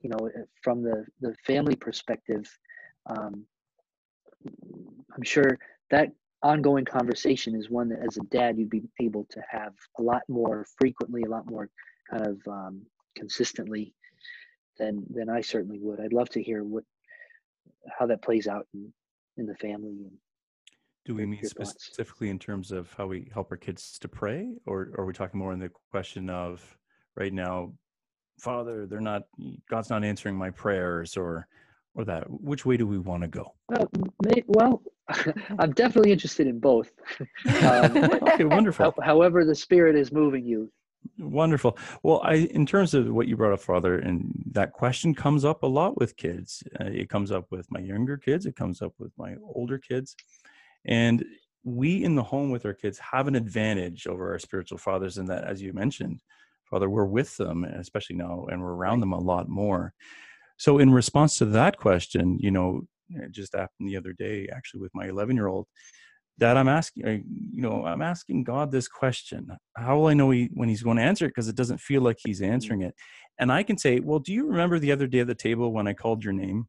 [0.00, 2.46] you know, uh, from the the family perspective?
[3.06, 3.44] Um,
[5.14, 5.58] I'm sure
[5.90, 10.02] that ongoing conversation is one that, as a dad, you'd be able to have a
[10.02, 11.68] lot more frequently, a lot more
[12.10, 12.82] kind of um,
[13.16, 13.94] consistently
[14.78, 16.00] than than I certainly would.
[16.00, 16.84] I'd love to hear what
[17.98, 18.92] how that plays out in
[19.36, 20.12] in the family and
[21.06, 24.90] do we mean specifically in terms of how we help our kids to pray, or,
[24.94, 26.76] or are we talking more in the question of
[27.14, 27.72] right now,
[28.40, 29.22] Father, they're not,
[29.70, 31.46] God's not answering my prayers, or
[31.94, 32.28] or that?
[32.28, 33.54] Which way do we want to go?
[33.68, 33.88] Well,
[34.48, 34.82] well
[35.60, 36.90] I'm definitely interested in both.
[37.62, 37.96] um,
[38.28, 38.92] okay, wonderful.
[39.00, 40.70] However, the Spirit is moving you.
[41.18, 41.78] Wonderful.
[42.02, 45.62] Well, I, in terms of what you brought up, Father, and that question comes up
[45.62, 46.62] a lot with kids.
[46.78, 48.44] Uh, it comes up with my younger kids.
[48.44, 50.14] It comes up with my older kids.
[50.84, 51.24] And
[51.64, 55.26] we in the home with our kids have an advantage over our spiritual fathers in
[55.26, 56.20] that, as you mentioned,
[56.64, 59.94] Father, we're with them, especially now, and we're around them a lot more.
[60.58, 64.80] So, in response to that question, you know, it just happened the other day, actually,
[64.80, 65.66] with my 11 year old,
[66.38, 67.10] that I'm asking, uh,
[67.52, 69.48] you know, I'm asking God this question.
[69.76, 71.30] How will I know he, when He's going to answer it?
[71.30, 72.52] Because it doesn't feel like He's mm-hmm.
[72.52, 72.94] answering it.
[73.38, 75.86] And I can say, well, do you remember the other day at the table when
[75.86, 76.66] I called your name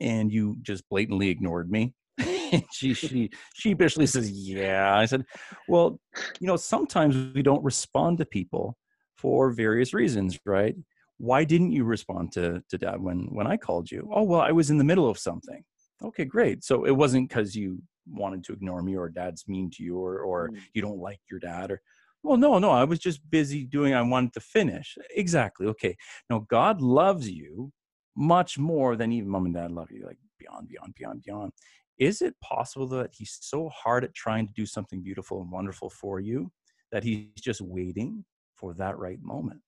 [0.00, 1.94] and you just blatantly ignored me?
[2.72, 5.24] she she sheepishly says, "Yeah." I said,
[5.68, 6.00] "Well,
[6.40, 8.76] you know, sometimes we don't respond to people
[9.16, 10.74] for various reasons, right?
[11.18, 14.08] Why didn't you respond to to dad when when I called you?
[14.12, 15.62] Oh, well, I was in the middle of something.
[16.02, 16.64] Okay, great.
[16.64, 20.20] So it wasn't because you wanted to ignore me or dad's mean to you or
[20.20, 20.58] or mm.
[20.74, 21.80] you don't like your dad or
[22.22, 25.96] well no no i was just busy doing i wanted to finish exactly okay
[26.30, 27.72] now god loves you
[28.16, 31.52] much more than even mom and dad love you like beyond beyond beyond beyond
[31.98, 35.90] is it possible that he's so hard at trying to do something beautiful and wonderful
[35.90, 36.50] for you
[36.92, 39.60] that he's just waiting for that right moment?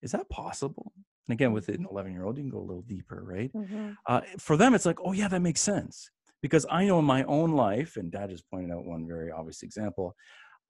[0.00, 0.92] Is that possible?
[1.28, 1.86] And again, with an mm-hmm.
[1.90, 3.52] 11 year old, you can go a little deeper, right?
[3.52, 3.90] Mm-hmm.
[4.06, 6.10] Uh, for them, it's like, oh, yeah, that makes sense.
[6.42, 9.62] Because I know in my own life, and dad just pointed out one very obvious
[9.62, 10.14] example,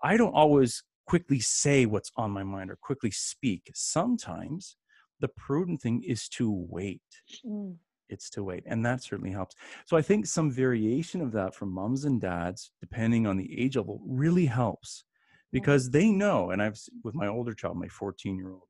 [0.03, 3.71] I don't always quickly say what's on my mind or quickly speak.
[3.75, 4.77] Sometimes
[5.21, 7.03] the prudent thing is to wait.
[7.47, 7.77] Mm
[8.13, 9.57] it's to wait and that certainly helps
[9.87, 13.77] so i think some variation of that from moms and dads depending on the age
[13.77, 15.05] level really helps
[15.51, 18.69] because they know and i've with my older child my 14 year old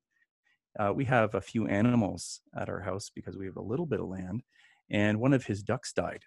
[0.79, 4.01] uh, we have a few animals at our house because we have a little bit
[4.01, 4.43] of land
[4.91, 6.23] and one of his ducks died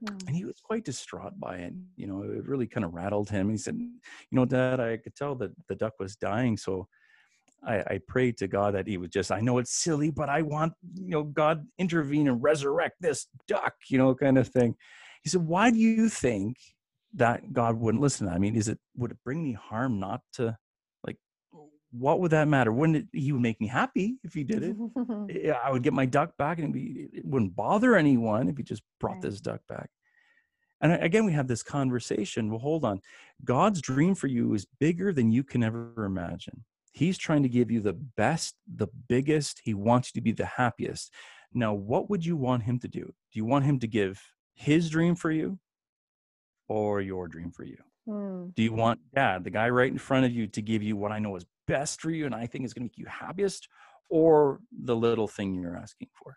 [0.00, 0.18] Hmm.
[0.26, 3.48] and he was quite distraught by it you know it really kind of rattled him
[3.48, 3.90] he said you
[4.30, 6.86] know dad i could tell that the duck was dying so
[7.64, 10.42] I, I prayed to God that He would just, I know it's silly, but I
[10.42, 14.74] want, you know, God intervene and resurrect this duck, you know, kind of thing.
[15.22, 16.56] He said, Why do you think
[17.14, 18.28] that God wouldn't listen?
[18.28, 20.56] I mean, is it, would it bring me harm not to,
[21.92, 22.72] what would that matter?
[22.72, 24.76] Wouldn't it, He would make me happy if He did it?
[25.64, 28.82] I would get my duck back and be, it wouldn't bother anyone if He just
[29.00, 29.22] brought right.
[29.22, 29.90] this duck back.
[30.80, 32.50] And again, we have this conversation.
[32.50, 33.00] Well, hold on.
[33.44, 36.64] God's dream for you is bigger than you can ever imagine.
[36.92, 39.60] He's trying to give you the best, the biggest.
[39.64, 41.12] He wants you to be the happiest.
[41.52, 43.00] Now, what would you want him to do?
[43.00, 44.22] Do you want him to give
[44.54, 45.58] his dream for you
[46.68, 47.78] or your dream for you?
[48.08, 48.54] Mm.
[48.54, 51.12] Do you want dad, the guy right in front of you, to give you what
[51.12, 53.68] I know is best for you and I think is going to make you happiest
[54.08, 56.36] or the little thing you're asking for?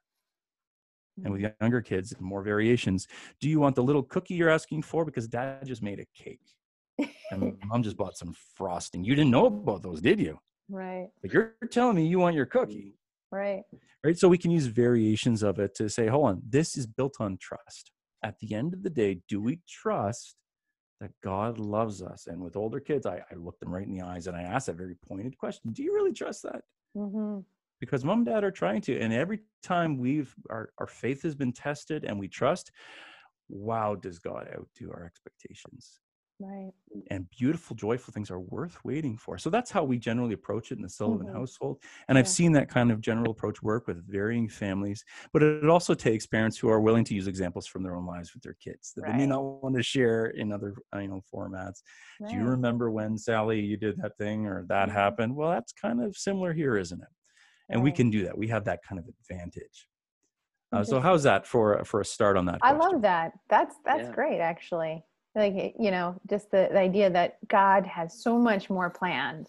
[1.23, 3.07] And with younger kids, more variations.
[3.41, 6.39] Do you want the little cookie you're asking for because dad just made a cake?
[7.31, 9.03] and mom just bought some frosting.
[9.03, 10.39] You didn't know about those, did you?
[10.69, 11.07] Right.
[11.23, 12.95] Like you're telling me you want your cookie.
[13.31, 13.63] Right.
[14.03, 14.17] Right.
[14.17, 17.37] So we can use variations of it to say, hold on, this is built on
[17.41, 17.91] trust.
[18.23, 20.35] At the end of the day, do we trust
[20.99, 22.27] that God loves us?
[22.27, 24.67] And with older kids, I, I look them right in the eyes and I ask
[24.67, 26.62] that very pointed question Do you really trust that?
[26.95, 27.39] Mm-hmm.
[27.79, 28.99] Because mom and dad are trying to.
[28.99, 32.71] And every time we've, our, our faith has been tested and we trust,
[33.47, 35.99] wow, does God outdo our expectations?
[36.39, 36.71] Right.
[37.12, 39.38] And beautiful, joyful things are worth waiting for.
[39.38, 41.36] So that's how we generally approach it in the Sullivan mm-hmm.
[41.36, 41.82] household.
[42.08, 42.19] And yeah.
[42.19, 45.04] I've seen that kind of general approach work with varying families.
[45.34, 48.34] But it also takes parents who are willing to use examples from their own lives
[48.34, 49.12] with their kids that right.
[49.12, 51.82] they may not want to share in other you know formats.
[52.21, 52.32] Right.
[52.32, 54.97] Do you remember when Sally you did that thing or that mm-hmm.
[54.97, 55.36] happened?
[55.36, 57.10] Well, that's kind of similar here, isn't it?
[57.69, 59.88] and we can do that we have that kind of advantage
[60.73, 63.32] uh, so how's that for for a start on that I love that.
[63.49, 64.13] That's that's Yeah.
[64.15, 65.04] great actually.
[65.39, 69.47] Like you know, just the, the idea that God has so much more planned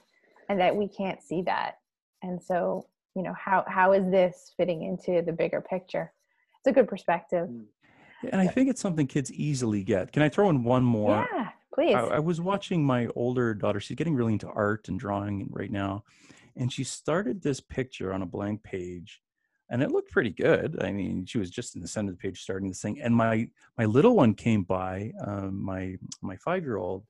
[0.48, 1.78] and that we can't see that.
[2.22, 6.12] And so, you know, how how is this fitting into the bigger picture?
[6.58, 7.48] It's a good perspective.
[7.48, 7.64] Mm.
[8.32, 11.48] and i think it's something kids easily get can i throw in one more Yeah,
[11.74, 11.94] please.
[11.94, 13.80] I, I was watching my older daughter.
[13.80, 16.04] She's getting really into art and drawing right now,
[16.56, 19.20] and she started this picture on a blank page,
[19.70, 20.78] and it looked pretty good.
[20.82, 23.14] I mean, she was just in the center of the page starting this thing, and
[23.14, 27.06] my my little one came by, um, my my five year old,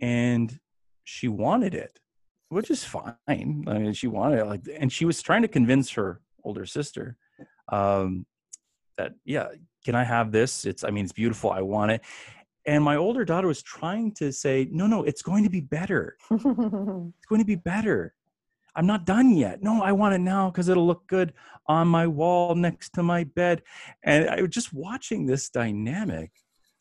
[0.00, 0.58] and
[1.04, 1.98] she wanted it,
[2.48, 3.16] which is fine.
[3.28, 7.16] I mean, she wanted it, like, and she was trying to convince her older sister
[7.68, 8.26] um,
[8.96, 9.48] that yeah,
[9.84, 10.64] can I have this?
[10.64, 11.50] It's I mean, it's beautiful.
[11.50, 12.02] I want it
[12.64, 16.16] and my older daughter was trying to say no no it's going to be better
[16.30, 18.14] it's going to be better
[18.76, 19.62] i'm not done yet.
[19.62, 21.32] No i want it now because it'll look good
[21.66, 23.62] on my wall next to my bed.
[24.04, 26.30] And i was just watching this dynamic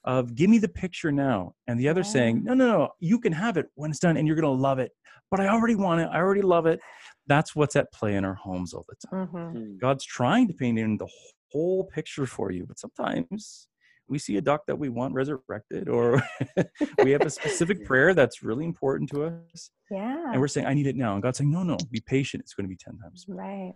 [0.04, 1.54] of give me the picture now.
[1.67, 4.25] And the other saying no no no you can have it when it's done and
[4.27, 4.91] you're going to love it
[5.30, 6.80] but i already want it i already love it.
[7.27, 9.27] That's what's at play in our homes all the time.
[9.27, 9.54] Mhm.
[9.56, 9.77] Mm.
[9.80, 11.08] god's trying to paint in the
[11.51, 13.67] whole picture for you but sometimes
[14.08, 16.22] we see a duck that we want resurrected or
[17.04, 20.32] we have a specific prayer that's really important to us Yeah.
[20.32, 22.54] and we're saying i need it now and god's saying no no be patient it's
[22.54, 23.38] going to be 10 times better.
[23.40, 23.74] Right.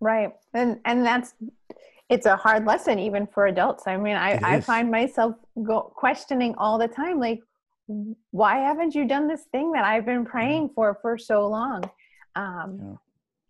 [0.00, 0.30] Right.
[0.52, 1.34] And and that's
[2.08, 3.84] it's a hard lesson even for adults.
[3.86, 5.34] I mean, I, I find myself
[5.64, 7.40] go, questioning all the time, like,
[8.30, 11.82] why haven't you done this thing that I've been praying for for so long?
[12.36, 12.96] Um, Yeah.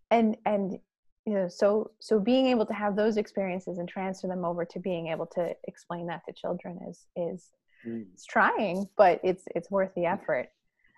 [0.09, 0.79] And and
[1.27, 4.79] you know, so so being able to have those experiences and transfer them over to
[4.79, 7.51] being able to explain that to children is is
[7.85, 8.07] Mm.
[8.11, 10.49] it's trying, but it's it's worth the effort.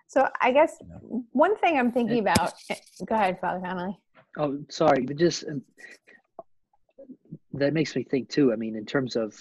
[0.08, 0.78] So I guess
[1.32, 2.54] one thing I'm thinking about.
[2.70, 3.98] eh, Go ahead, Father Connolly.
[4.38, 5.60] Oh, sorry, but just um,
[7.52, 8.50] that makes me think too.
[8.52, 9.34] I mean, in terms of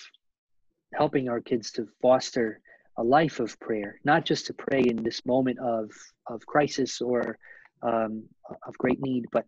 [0.95, 2.60] helping our kids to foster
[2.97, 5.89] a life of prayer, not just to pray in this moment of
[6.28, 7.38] of crisis or
[7.84, 8.23] um,
[8.67, 9.45] of great need, but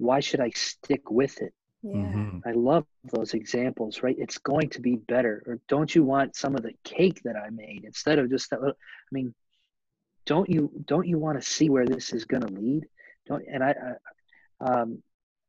[0.00, 1.52] why should I stick with it?
[1.82, 1.92] Yeah.
[2.14, 2.42] Mhm.
[2.50, 2.84] I love
[3.14, 4.18] those examples, right?
[4.24, 5.42] It's going to be better.
[5.46, 8.60] Or don't you want some of the cake that I made instead of just that?
[8.60, 8.76] little-
[9.10, 9.34] I mean,
[10.26, 12.82] don't you don't you want to see where this is going to lead?
[13.26, 13.92] Don't and I, I
[14.66, 15.02] um,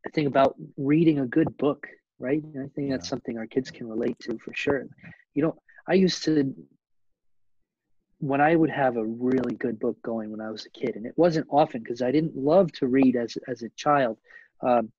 [0.05, 1.87] I think about reading a good book,
[2.19, 2.41] right?
[2.43, 4.85] And I think that's something our kids can relate to for sure.
[5.35, 5.55] You know,
[5.87, 6.53] I used to
[8.19, 11.05] when I would have a really good book going when I was a kid, and
[11.05, 14.17] it wasn't often because I didn't love to read as as a child.
[14.61, 14.91] Um,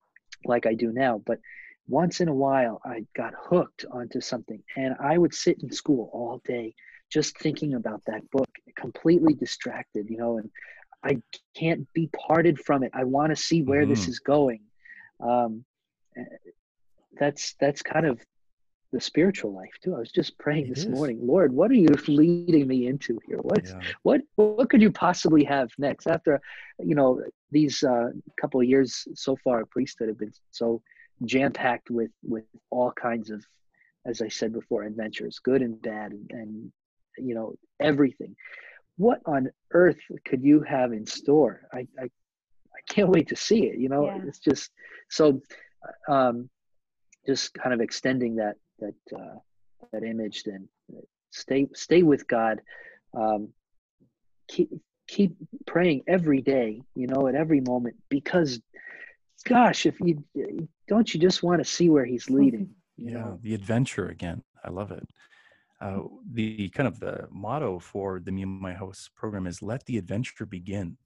[0.45, 1.21] like I do now.
[1.25, 1.39] But
[1.87, 6.09] once in a while, I got hooked onto something, and I would sit in school
[6.13, 6.73] all day
[7.11, 10.49] just thinking about that book, completely distracted, you know, and
[11.03, 11.21] I
[11.55, 12.91] can't be parted from it.
[12.93, 14.09] I want to see where this Mhm.
[14.09, 14.61] is going.
[15.19, 15.63] Um,
[16.17, 16.23] eh,
[17.19, 18.19] that's that's kind of
[18.91, 19.95] the spiritual life too.
[19.95, 20.89] I was just praying It this is.
[20.89, 23.39] morning, Lord, what are you leading me into here?
[23.41, 23.81] What's Yeah.
[24.03, 26.39] what what could you possibly have next after
[26.79, 27.21] you know
[27.53, 30.81] these uh, couple of years so far of priesthood have been so
[31.25, 33.43] jam packed with with all kinds of
[34.05, 36.71] as i said before adventures good and bad and, and
[37.17, 38.35] you know everything.
[38.97, 41.61] What on earth could you have in store?
[41.73, 44.05] I i, I can't wait to see it you know?
[44.05, 44.21] Yeah.
[44.27, 44.71] it's just
[45.09, 45.41] so
[46.07, 46.49] um
[47.25, 49.37] just kind of extending that that uh
[49.91, 50.67] that image then.
[51.31, 52.61] Stay stay with god.
[53.17, 53.49] Um
[54.47, 54.69] keep
[55.07, 55.35] keep
[55.65, 58.59] praying every day you know at every moment because
[59.45, 60.23] gosh if you
[60.87, 62.69] don't you just want to see where he's leading?
[62.97, 63.17] You yeah.
[63.19, 63.39] know?
[63.41, 64.43] the adventure again.
[64.63, 65.07] I love it.
[65.81, 65.99] Uh,
[66.31, 69.97] the kind of the motto for the me and my house program is let the
[69.97, 70.97] adventure begin.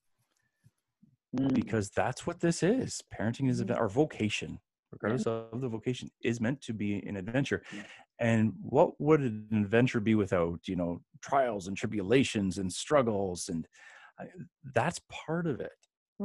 [1.36, 3.02] Mm, because that's what this is.
[3.14, 4.60] Parenting is about our vocation
[4.92, 7.62] regardless of the vocation is meant to be an adventure.
[7.74, 7.84] Yeah.
[8.20, 13.68] And what would an adventure be without you know trials and tribulations and struggles and
[14.20, 14.26] I,
[14.74, 15.72] that's part of it.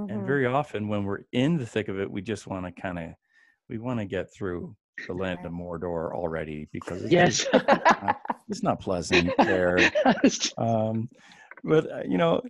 [0.08, 0.26] And Mhm.
[0.26, 3.10] very often when we're in the thick of it we just want to kind of
[3.68, 4.76] we want to get through
[5.06, 7.46] the land of mordor already because it's, yes.
[8.48, 9.92] it's not pleasant there.
[10.58, 11.08] Um,
[11.64, 12.42] but uh, you know,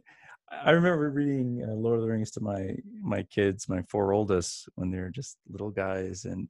[0.51, 4.68] I remember reading uh, Lord of the Rings to my my kids, my four oldest,
[4.74, 6.49] when they were just little guys, and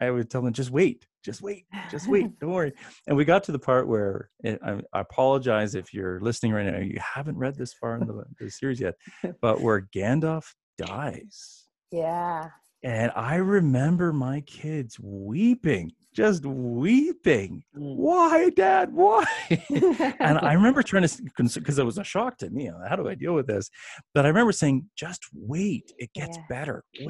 [0.00, 2.72] I would tell them, "Just wait, just wait, just wait, don't worry."
[3.06, 6.66] And we got to the part where it, I, I apologize if you're listening right
[6.66, 8.94] now, you haven't read this far in the, the series yet,
[9.40, 10.44] but where Gandalf
[10.78, 12.48] dies, yeah.
[12.84, 17.64] And I remember my kids weeping, just weeping.
[17.76, 17.96] Mm.
[17.96, 18.92] Why, Dad?
[18.92, 19.24] Why?
[19.50, 22.70] and I remember trying to, because it was a shock to me.
[22.88, 23.70] How do I deal with this?
[24.14, 25.92] But I remember saying, just wait.
[25.98, 26.44] It gets Yeah.
[26.48, 26.84] better.
[26.92, 27.06] Yeah.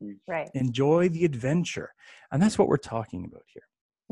[0.00, 0.18] Wait.
[0.28, 0.50] right.
[0.54, 1.90] Enjoy the adventure.
[2.32, 3.62] And that's what we're talking about here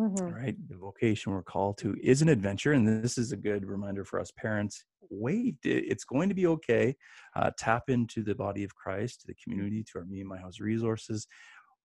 [0.01, 0.35] Mhm.
[0.35, 0.57] right?
[0.69, 4.19] The vocation we're called to is an adventure, and this is a good reminder for
[4.21, 4.85] us parents.
[5.11, 6.97] Wait, it's going to be okay.
[7.37, 10.39] Uh, tap into the body of Christ, to the community, to our Me and My
[10.39, 11.27] House resources.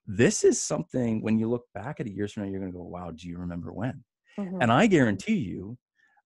[0.07, 2.77] This is something when you look back at it years from now, you're going to
[2.77, 4.05] go, "Wow, do you remember when?"
[4.37, 4.61] Mhm.
[4.61, 5.79] And I guarantee you,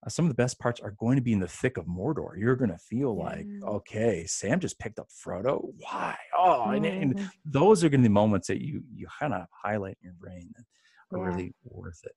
[0.06, 2.38] uh, some of the best parts are going to be in the thick of Mordor.
[2.38, 5.74] You're going to feel like, okay, Sam just picked up Frodo.
[5.78, 6.18] Why?
[6.36, 7.32] Oh, and, and Mhm.
[7.46, 10.54] those are going to be moments that you you kind of highlight in your brain
[10.56, 10.66] that
[11.14, 11.22] are Yeah.
[11.22, 12.16] really worth it.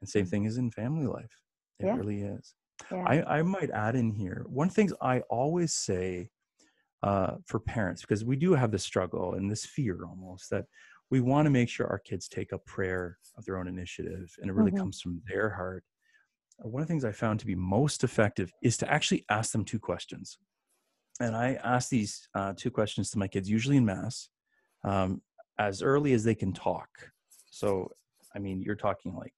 [0.00, 1.42] And same thing is in family life.
[1.80, 1.92] It Yeah.
[1.92, 2.54] really is.
[2.90, 3.08] Yeah.
[3.08, 6.30] I, I might add in here one thing I always say
[7.02, 10.66] uh, for parents because we do have this struggle and this fear almost that
[11.14, 14.50] we want to make sure our kids take up prayer of their own initiative and
[14.50, 14.78] it really Mhm.
[14.78, 15.84] comes from their heart.
[16.58, 19.52] Uh, One of the things I found to be most effective is to actually ask
[19.52, 20.38] them two questions.
[21.20, 24.28] And I ask these uh, two questions to my kids, usually in Mass,
[24.82, 25.22] um,
[25.56, 26.88] as early as they can talk.
[27.60, 27.92] So,
[28.34, 29.34] I mean, you're talking like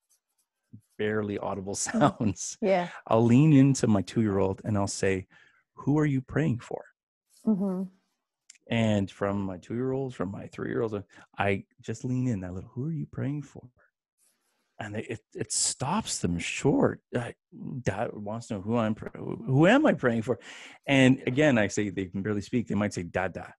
[0.97, 2.57] barely audible sounds.
[2.63, 2.89] yeah.
[3.07, 5.27] I'll lean into my two year old and I'll say,
[5.75, 6.83] Who are you praying for?
[7.45, 7.83] hmm
[8.69, 10.95] And from my two year olds, from my three year olds,
[11.39, 13.69] I just lean in that little, Who are you praying for?
[14.79, 17.01] And it, it, it stops them short.
[17.15, 17.33] Uh,
[17.83, 20.39] Dad wants to know who I'm, who am I praying for?
[20.87, 22.67] And again, I say they can barely speak.
[22.69, 23.55] They might say, Dada,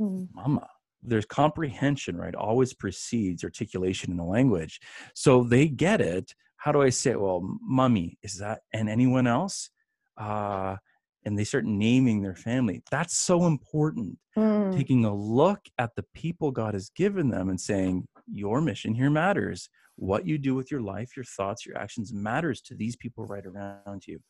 [0.00, 0.28] Mhm.
[0.32, 0.68] mama.
[1.02, 2.34] There's comprehension, right?
[2.34, 4.80] Always precedes articulation in the language.
[5.14, 6.32] So they get it.
[6.56, 7.20] How do I say, it?
[7.20, 9.68] well, mummy, is that, and anyone else?
[10.16, 10.76] Uh,
[11.24, 12.82] and they start naming their family.
[12.90, 14.18] That's so important.
[14.36, 14.76] Mm.
[14.76, 19.10] Taking a look at the people God has given them and saying, your mission here
[19.10, 19.68] matters.
[19.96, 23.44] What you do with your life, your thoughts, your actions matters to these people right
[23.44, 24.20] around you.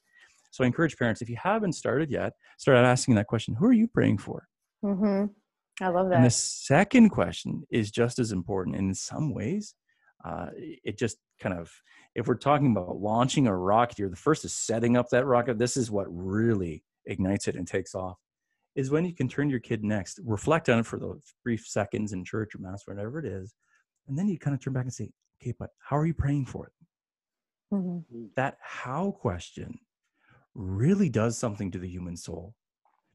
[0.51, 3.73] So I encourage parents, if you haven't started yet, start asking that question Who are
[3.73, 4.47] you praying for?
[4.85, 5.27] Mm-hmm.
[5.83, 6.17] I love that.
[6.17, 8.77] And the second question is just as important.
[8.77, 9.75] And in some ways,
[10.25, 11.73] uh, it just kind of,
[12.15, 15.59] if we're talking about launching a rocket here, the first is setting up that rocket.
[15.59, 18.19] This is what really ignites it and takes off.
[18.75, 22.13] Is when you can turn your kid next, reflect on it for those brief seconds
[22.13, 23.55] in church or mass, whatever it is,
[24.09, 25.11] and then you kind of turn back and say,
[25.43, 26.73] "Okay, but how are you praying for it?"
[27.71, 28.33] Mhm.
[28.37, 29.79] that how question
[30.55, 32.55] really does something to the human soul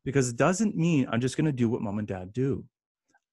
[0.05, 2.65] because it doesn't mean i'm just going to do what mom and dad do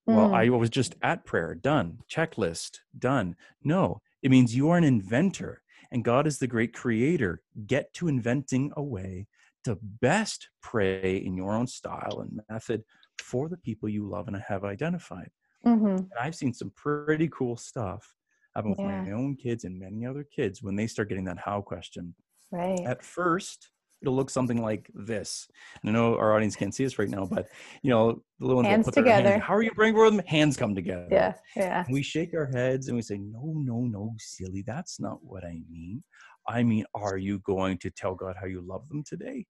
[0.06, 0.34] well Mm.
[0.34, 5.62] i was just at prayer done checklist done no it means you are an inventor
[5.92, 9.26] and god is the great creator get to inventing a way
[9.64, 12.82] to best pray in your own style and method
[13.18, 15.30] for the people you love and have identified
[15.64, 15.96] Mhm.
[15.98, 18.14] and I've seen some pretty cool stuff
[18.54, 21.60] happen with my own kids and many other kids when they start getting that how
[21.62, 22.14] question.
[22.52, 22.78] Right.
[22.80, 23.70] At first,
[24.02, 25.48] it'll look something like this.
[25.82, 27.48] And I know our audience can't see us right now, but
[27.82, 29.38] you know, the little ones will Hands put their hands- together.
[29.40, 30.20] How are you praying for them?
[30.26, 31.08] Hands come together.
[31.10, 31.34] Yeah.
[31.56, 31.84] Yeah.
[31.86, 34.62] And we shake our heads and we say, No, no, no, silly.
[34.66, 36.04] That's not what I mean.
[36.46, 39.46] I mean, are you going to tell God how you love them today?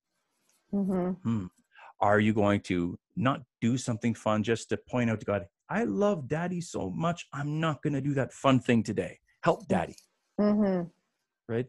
[0.75, 1.47] Hmm Hmm.
[2.01, 5.85] Are you going to not do something fun just to point out to God, I
[5.85, 7.27] love daddy so much.
[7.33, 9.19] I'm not going to do that fun thing today.
[9.43, 9.97] Help daddy.
[10.39, 10.83] hmm
[11.49, 11.67] Right.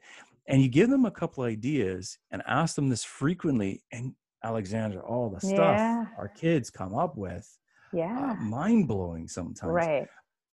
[0.48, 3.84] And you give them a couple ideas and ask them this frequently.
[3.92, 6.06] And Alexandra, all the stuff Yeah.
[6.18, 7.48] our kids come up with,
[7.94, 8.36] uh, Yeah.
[8.40, 9.72] mind blowing sometimes.
[9.72, 10.08] Right.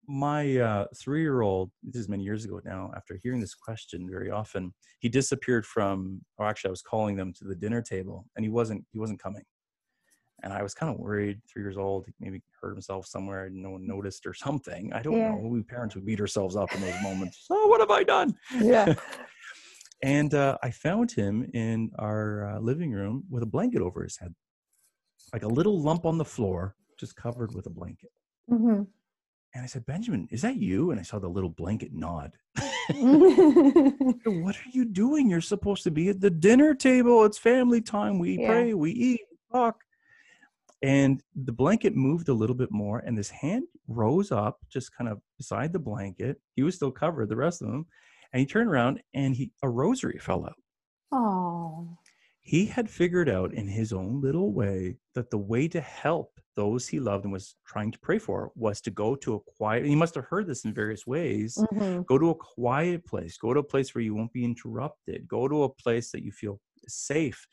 [0.09, 4.09] My uh, three year old, this is many years ago now, after hearing this question
[4.09, 8.27] very often, he disappeared from, or actually, I was calling them to the dinner table
[8.37, 9.43] and he wasn't, he wasn't coming.
[10.43, 13.57] And I was kind of worried, three years old, he maybe hurt himself somewhere and
[13.57, 14.93] no one noticed or something.
[14.93, 15.31] I don't Yeah.
[15.31, 15.49] know.
[15.49, 17.47] We parents would beat ourselves up in those moments.
[17.51, 18.35] Oh, what have I done?
[18.61, 18.95] Yeah.
[20.03, 24.19] And uh, I found him in our uh, living room with a blanket over his
[24.19, 24.35] head,
[25.33, 28.11] like a little lump on the floor, just covered with a blanket.
[28.49, 28.83] hmm
[29.57, 30.91] And I said, Benjamin, is that you?
[30.91, 32.33] And I saw the little blanket nod.
[32.91, 35.31] what are you doing?
[35.31, 37.25] You're supposed to be at the dinner table.
[37.25, 38.19] It's family time.
[38.19, 38.49] We Yeah.
[38.49, 39.81] pray, we eat, we talk.
[40.83, 45.09] And the blanket moved a little bit more, and this hand rose up just kind
[45.09, 46.39] of beside the blanket.
[46.55, 47.87] He was still covered, the rest of him.
[48.35, 50.61] And he turned around and he a rosary fell out.
[51.13, 51.97] Oh.
[52.41, 56.89] he had figured out in his own little way that the way to help those
[56.89, 59.95] he loved and was trying to pray for was to go to a quiet he
[59.95, 63.61] must have heard this in various ways hmm go to a quiet place go to
[63.61, 67.47] a place where you won't be interrupted go to a place that you feel safe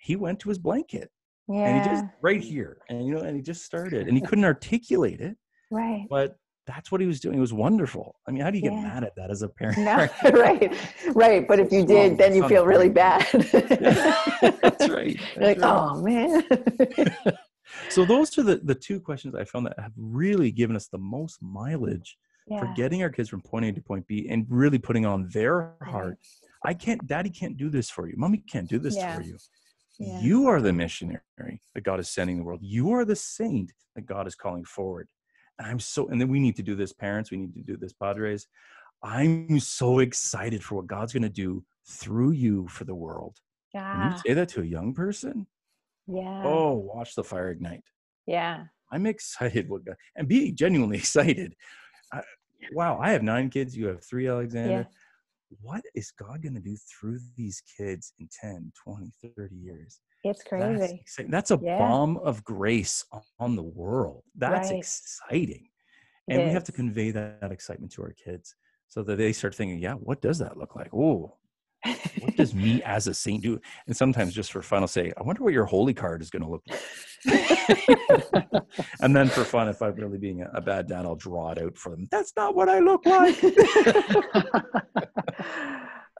[0.00, 1.10] he went to his blanket
[1.48, 1.64] Yeah.
[1.66, 4.44] and he just right here and you know and he just started and he couldn't
[4.44, 5.36] articulate it
[5.70, 6.06] Right.
[6.08, 6.36] But
[6.66, 7.36] that's what he was doing.
[7.36, 8.16] It was wonderful.
[8.26, 8.82] I mean, how do you get Yeah.
[8.82, 9.76] mad at that as a parent?
[9.84, 10.08] No.
[10.32, 10.72] right,
[11.14, 11.46] right.
[11.46, 13.26] But if you did, then you feel really bad.
[13.30, 15.18] that's right.
[15.36, 15.62] You're like, right.
[15.62, 16.42] oh man.
[17.90, 20.98] So those are the, the two questions I found that have really given us the
[20.98, 22.60] most mileage Yeah.
[22.60, 25.74] for getting our kids from point A to point B and really putting on their
[25.82, 26.18] heart.
[26.64, 28.14] I can't, daddy can't do this for you.
[28.16, 29.14] Mommy can't do this Yeah.
[29.16, 29.36] for you.
[29.98, 30.20] Yeah.
[30.20, 31.20] You are the missionary
[31.74, 32.60] that God is sending the world.
[32.62, 35.08] You are the saint that God is calling forward.
[35.58, 37.30] And I'm so, and then we need to do this, parents.
[37.30, 38.46] We need to do this, padres.
[39.02, 43.36] I'm so excited for what God's going to do through you for the world.
[43.72, 44.12] When Yeah.
[44.12, 45.46] you say that to a young person,
[46.08, 46.42] Yeah.
[46.44, 47.82] oh, watch the fire ignite.
[48.26, 48.64] Yeah.
[48.90, 51.54] I'm excited what God, and being genuinely excited.
[52.12, 52.22] I,
[52.72, 53.76] wow, I have nine kids.
[53.76, 54.78] You have three, Alexandra.
[54.78, 54.84] Yeah.
[55.62, 60.00] What is God going to do through these kids in 10, 20, 30 years?
[60.24, 61.02] It's crazy.
[61.06, 61.78] exci- that's a Yeah.
[61.78, 63.04] bomb of grace
[63.38, 64.24] on- the world.
[64.34, 64.78] That's Right.
[64.78, 65.68] exciting.
[66.26, 68.54] It And we have to convey that, that excitement to our kids
[68.88, 70.92] so that they start thinking, yeah, what does that look like?
[70.92, 71.37] Oh,
[72.20, 73.60] what does me as a saint do?
[73.86, 76.42] And sometimes just for fun, I'll say, I wonder what your holy card is going
[76.42, 76.80] to look like.
[79.00, 81.58] and then for fun, if I'm really being a, a bad dad, I'll draw it
[81.62, 82.08] out for them.
[82.10, 83.38] That's not what I look like.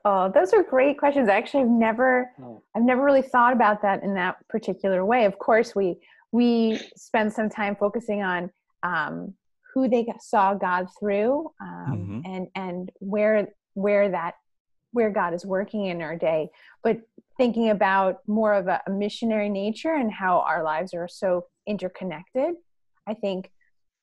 [0.04, 1.28] oh, those are great questions.
[1.28, 5.24] Actually, I've never Oh, I've never really thought about that in that particular way.
[5.24, 5.98] Of course, we
[6.32, 8.50] we spend some time focusing on
[8.82, 9.34] um,
[9.74, 12.26] who they saw God through, um, Mhm.
[12.26, 14.34] and and where where that
[14.92, 16.50] where God is working in our day.
[16.82, 17.00] But
[17.36, 22.54] thinking about more of a, a missionary nature and how our lives are so interconnected,
[23.06, 23.50] I think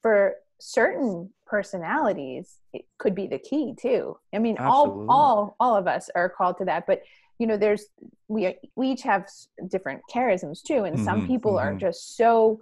[0.02, 4.18] for certain personalities it could be the key too.
[4.34, 5.06] I mean, all Absolutely.
[5.10, 7.02] all all of us are called to that, but
[7.40, 7.86] you know there's
[8.28, 9.28] we we each have
[9.68, 11.80] different charisms too and some Mhm, people are mhm.
[11.82, 12.62] just so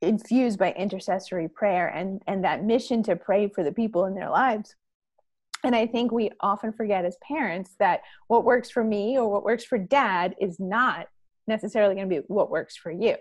[0.00, 4.30] infused by intercessory prayer and and that mission to pray for the people in their
[4.30, 4.74] lives
[5.64, 9.44] and i think we often forget as parents that what works for me or what
[9.44, 11.06] works for dad is not
[11.46, 13.16] necessarily going to be what works for you.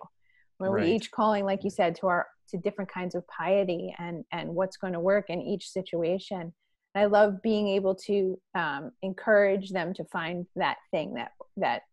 [0.58, 0.86] When Right.
[0.86, 4.54] we each calling like you said to our to different kinds of piety and and
[4.54, 6.54] what's going to work in each situation.
[6.94, 11.84] And i love being able to um, encourage them to find that thing that that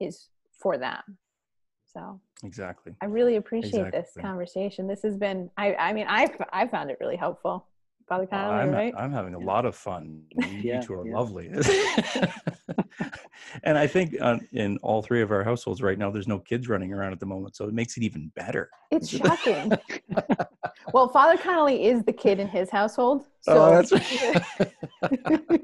[0.00, 0.28] is
[0.60, 1.02] for them.
[1.92, 2.94] So exactly.
[3.00, 4.86] i really appreciate this conversation.
[4.86, 7.66] This has been i i mean i i found it really helpful
[8.12, 9.46] father Well, Connolly, I'm, right I'm having a Yeah.
[9.46, 10.22] lot of fun.
[10.30, 11.16] You, you two are yeah.
[11.16, 11.48] lovely.
[13.64, 16.68] and I think uh, in all three of our households right now, there's no kids
[16.68, 17.56] running around at the moment.
[17.56, 18.70] So it makes it even better.
[18.90, 19.72] it's shocking
[20.92, 25.62] well father connolly is the kid in his household so Oh, that's right.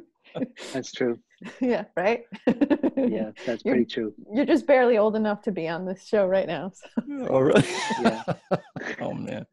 [0.73, 1.19] that's true.
[1.61, 2.25] yeah right
[2.97, 4.15] Yeah, that's You're- pretty true.
[4.33, 6.87] you're just barely old enough to be on this show right now so.
[7.29, 7.65] oh, really?
[8.03, 8.23] Yeah.
[9.01, 9.47] oh, man.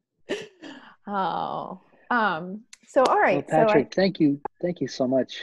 [1.08, 1.82] oh
[2.16, 3.36] um so all right.
[3.36, 4.39] Well, right so I, Patrick, thank you.
[4.61, 5.41] Thank you so much.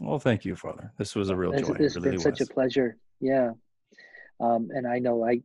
[0.00, 0.92] Well, thank you, Father.
[0.98, 1.76] This was a real It's, joy.
[1.78, 2.48] it's it been really such was.
[2.48, 2.96] a pleasure.
[3.20, 3.50] Yeah.
[4.40, 5.40] Um, and I know I,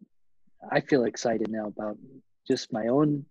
[0.71, 1.97] I feel excited now about
[2.47, 3.25] just my own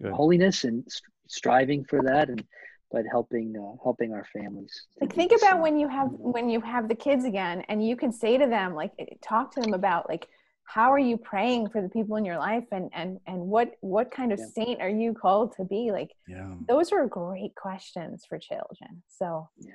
[0.00, 0.12] Good.
[0.12, 2.44] holiness and st- striving for that, and
[2.92, 4.86] but helping uh, helping our families.
[5.00, 5.60] like think about same.
[5.60, 8.74] when you have when you have the kids again and you can say to them
[8.74, 10.28] like eh, talk to them about like
[10.66, 14.10] how are you praying for the people in your life and and and what what
[14.10, 14.46] kind of Yeah.
[14.64, 16.54] saint are you called to be like Yeah.
[16.68, 19.72] those are great questions for children so Yeah.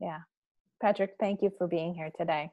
[0.00, 0.18] yeah
[0.82, 2.50] patrick thank you for being here today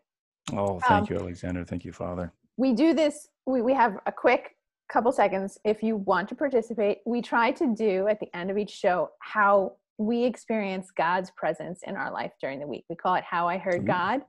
[0.54, 1.64] Oh, thank Um, you, Alexandra.
[1.64, 2.34] Thank you, Father.
[2.58, 4.56] we do this we, we have a quick
[4.90, 8.58] couple seconds if you want to participate we try to do at the end of
[8.58, 13.16] each show how we experience god's presence in our life during the week we call
[13.16, 13.86] it how i heard Ooh.
[13.86, 14.22] god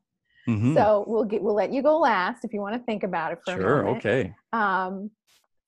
[0.48, 0.74] Mhm.
[0.74, 3.38] so we'll get we'll let you go last if you want to think about it
[3.44, 3.88] for a Sure.
[3.96, 4.34] Okay.
[4.52, 5.10] um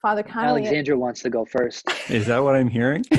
[0.03, 1.89] father connolly Alexandra wants to go first.
[2.11, 3.05] Is that what I'm hearing?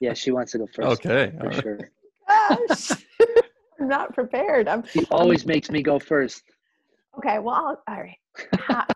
[0.00, 1.04] Yeah, she wants to go first.
[1.04, 1.32] okay.
[1.38, 1.62] for all right.
[1.62, 1.90] sure.
[2.28, 2.90] gosh
[3.80, 6.42] i'm not prepared i'm She always makes me go first.
[7.18, 8.18] okay well I'll, all right
[8.60, 8.86] how,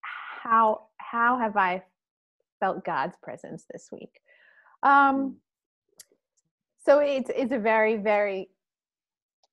[0.00, 1.82] how how have i
[2.60, 4.20] felt god's presence this week
[4.82, 5.36] um
[6.86, 8.48] so it's it's a very very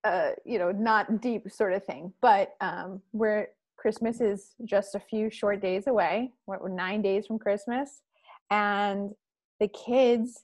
[0.07, 2.13] uh you know not deep sort of thing.
[2.21, 3.47] But um we're
[3.77, 6.31] christmas is just a few short days away.
[6.45, 8.01] We're nine days from christmas.
[8.49, 9.11] And
[9.59, 10.43] the kids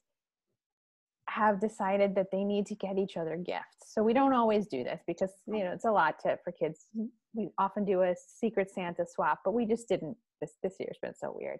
[1.29, 3.93] have decided that they need to get each other gifts.
[3.93, 6.87] So we don't always do this because you know it's a lot to for kids.
[7.33, 11.15] We often do a secret santa swap but we just didn't this this year's been
[11.15, 11.59] so weird.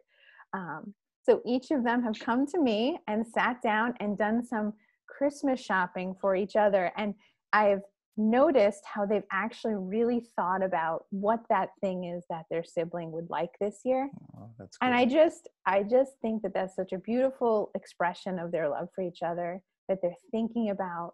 [0.54, 0.94] Um,
[1.24, 4.74] so each of them have come to me and sat down and done some
[5.08, 6.92] Christmas shopping for each other.
[6.98, 7.16] And
[7.54, 7.82] I've
[8.18, 13.28] noticed how they've actually really thought about what that thing is that their sibling would
[13.30, 17.00] like this year Oh, that's and i just i just think that that's such a
[17.00, 21.14] beautiful expression of their love for each other that they're thinking about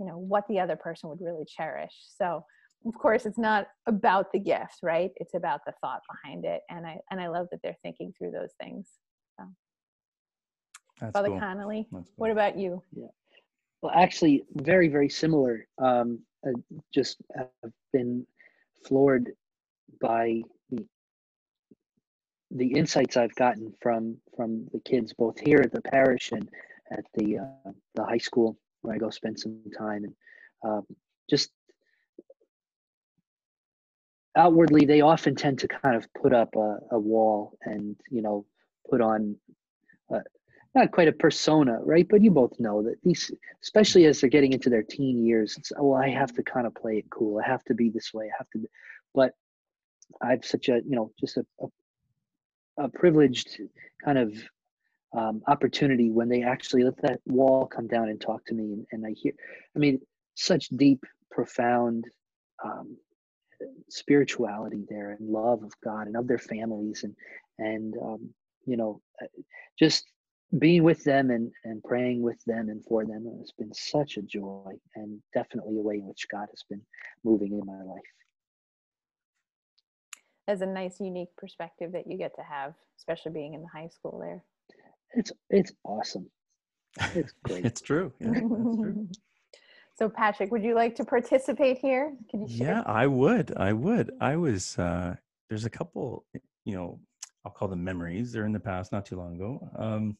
[0.00, 2.44] you know what the other person would really cherish so
[2.86, 6.84] of course it's not about the gift right it's about the thought behind it and
[6.84, 8.88] i and i love that they're thinking through those things
[11.00, 11.38] That's father cool.
[11.38, 12.04] connolly cool.
[12.16, 13.06] what about you Yeah.
[13.82, 15.66] Well, actually, very, very similar.
[15.78, 16.50] Um, I
[16.92, 18.26] just have been
[18.86, 19.32] floored
[20.00, 20.86] by the
[22.50, 26.48] the insights I've gotten from from the kids, both here at the parish and
[26.90, 30.14] at the uh, the high school where I go spend some time, and
[30.64, 30.86] um,
[31.30, 31.50] just
[34.36, 38.44] outwardly, they often tend to kind of put up a, a wall and you know
[38.90, 39.36] put on.
[40.12, 40.20] Uh,
[40.74, 42.06] not quite a persona, right?
[42.08, 43.30] But you both know that these,
[43.62, 46.74] especially as they're getting into their teen years, it's oh, I have to kind of
[46.74, 47.40] play it cool.
[47.44, 48.26] I have to be this way.
[48.26, 48.68] I have to, be.
[49.14, 49.32] but
[50.22, 53.60] I've such a you know just a a, a privileged
[54.04, 54.34] kind of
[55.16, 58.86] um, opportunity when they actually let that wall come down and talk to me, and,
[58.92, 59.32] and I hear,
[59.76, 60.00] I mean,
[60.34, 62.04] such deep, profound
[62.64, 62.96] um,
[63.90, 67.14] spirituality there and love of God and of their families, and
[67.58, 68.30] and um,
[68.64, 69.26] you know, uh,
[69.78, 70.06] just
[70.58, 74.22] being with them and, and praying with them and for them has been such a
[74.22, 76.82] joy and definitely a way in which God has been
[77.24, 78.02] moving in my life.
[80.48, 83.88] as a nice unique perspective that you get to have especially being in the high
[83.88, 84.44] school there
[85.14, 86.28] It's it's awesome.
[87.14, 87.64] It's great.
[87.64, 88.12] it's true.
[88.20, 88.32] Yeah,
[88.82, 89.08] true.
[89.98, 93.54] so patrick would you like to participate here can you share Yeah, I would.
[93.56, 94.10] I would.
[94.20, 95.14] I was uh
[95.48, 96.24] there's a couple,
[96.64, 97.00] you know,
[97.44, 98.32] I'll call them memories.
[98.32, 99.70] They're in the past, not too long ago.
[99.78, 100.16] Um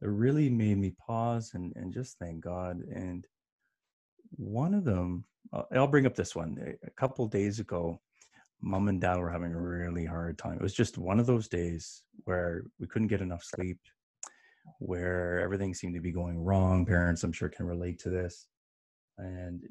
[0.00, 2.80] that really made me pause and and just thank God.
[2.92, 3.26] And
[4.36, 6.76] one of them, uh, I'll bring up this one.
[6.84, 8.00] A- couple days ago,
[8.60, 10.54] mom and dad were having a really hard time.
[10.54, 13.78] It was just one of those days where we couldn't get enough sleep,
[14.78, 16.86] where everything seemed to be going wrong.
[16.86, 18.46] Parents, I'm sure, can relate to this.
[19.18, 19.62] And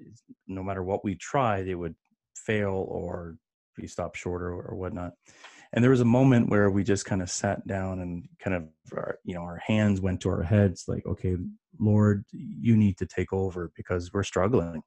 [0.47, 1.95] no matter what we tried, it would
[2.35, 3.37] fail or
[3.75, 5.13] be stopped short or, or whatnot.
[5.73, 8.67] And there was a moment where we just kind of sat down and kind of,
[8.91, 11.37] our, you know, our hands went to our heads, like, okay,
[11.79, 14.81] Lord, you need to take over because we're struggling.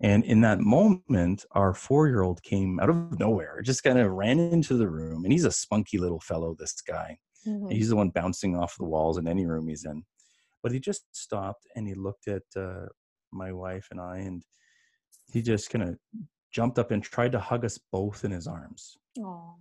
[0.00, 4.12] And in that moment, our four year old came out of nowhere, just kind of
[4.12, 5.24] ran into the room.
[5.24, 7.18] And he's a spunky little fellow, this guy.
[7.44, 7.72] Mhm.
[7.72, 10.04] He's the one bouncing off the walls in any room he's in.
[10.62, 12.86] But he just stopped and he looked at uh,
[13.32, 14.44] my wife and I, and
[15.32, 15.98] he just kind of
[16.52, 18.96] jumped up and tried to hug us both in his arms.
[19.20, 19.54] Aw.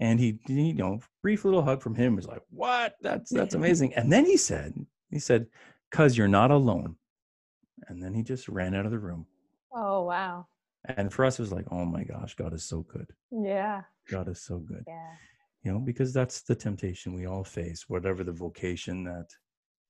[0.00, 2.96] And he, you know, brief little hug from him was like, "What?
[3.02, 4.74] That's that's amazing." And then he said,
[5.10, 5.46] he said,
[5.90, 6.96] "Cause you're not alone."
[7.88, 9.26] And then he just ran out of the room.
[9.74, 10.46] oh wow
[10.84, 13.06] And for us, it was like, "Oh my gosh, God is so good.
[13.30, 15.12] yeah God is so good." yeah
[15.64, 19.28] you know because that's the temptation we all face whatever the vocation that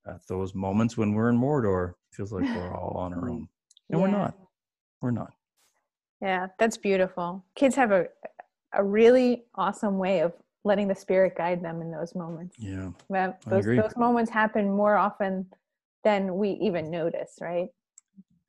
[0.05, 3.47] at those moments when we're in mordor feels like we're all on our own
[3.89, 4.37] and we're not
[5.01, 5.33] we're not
[6.21, 7.43] Yeah, that's beautiful.
[7.55, 8.05] Kids have a
[8.73, 12.55] a really awesome way of letting the spirit guide them in those moments.
[12.59, 15.47] yeah Well, I those those moments happen more often
[16.03, 17.69] than we even notice, right?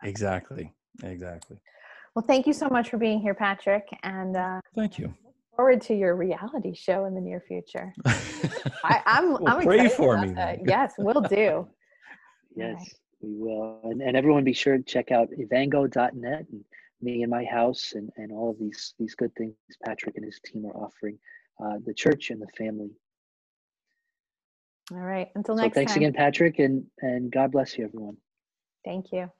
[0.02, 0.72] exactly
[1.02, 1.56] exactly
[2.14, 5.14] Well, thank you so much for being here, Patrick, and uh, thank you
[5.56, 7.92] forward to your reality show in the near future.
[8.84, 10.58] I, I'm Well, I'm pray excited for me that.
[10.66, 11.68] Yes, we'll do.
[12.56, 12.94] Yes, Alright.
[13.20, 13.80] we will.
[13.82, 16.64] And, and everyone be sure to check out evango.net and
[17.04, 20.40] me and my house and, and all of these these good things Patrick and his
[20.44, 21.18] team are offering
[21.64, 22.90] uh, the church and the family.
[24.92, 25.28] All right.
[25.34, 26.02] Until So next thanks time.
[26.02, 28.16] again, Patrick, and, and God bless you, everyone.
[28.84, 29.30] Thank you.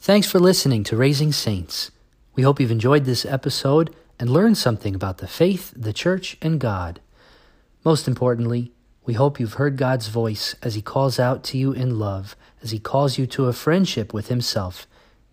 [0.00, 1.90] Thanks for listening to Raising Saints.
[2.34, 6.60] We hope you've enjoyed this episode and learned something about the faith, the church, and
[6.60, 7.00] God.
[7.84, 8.72] Most importantly,
[9.06, 12.70] we hope you've heard God's voice as He calls out to you in love, as
[12.70, 14.86] He calls you to a friendship with Himself,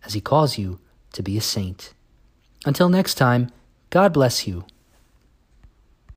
[0.06, 0.80] as He calls you
[1.14, 1.94] to be a saint.
[2.66, 3.50] Until next time,
[3.90, 4.66] God bless you.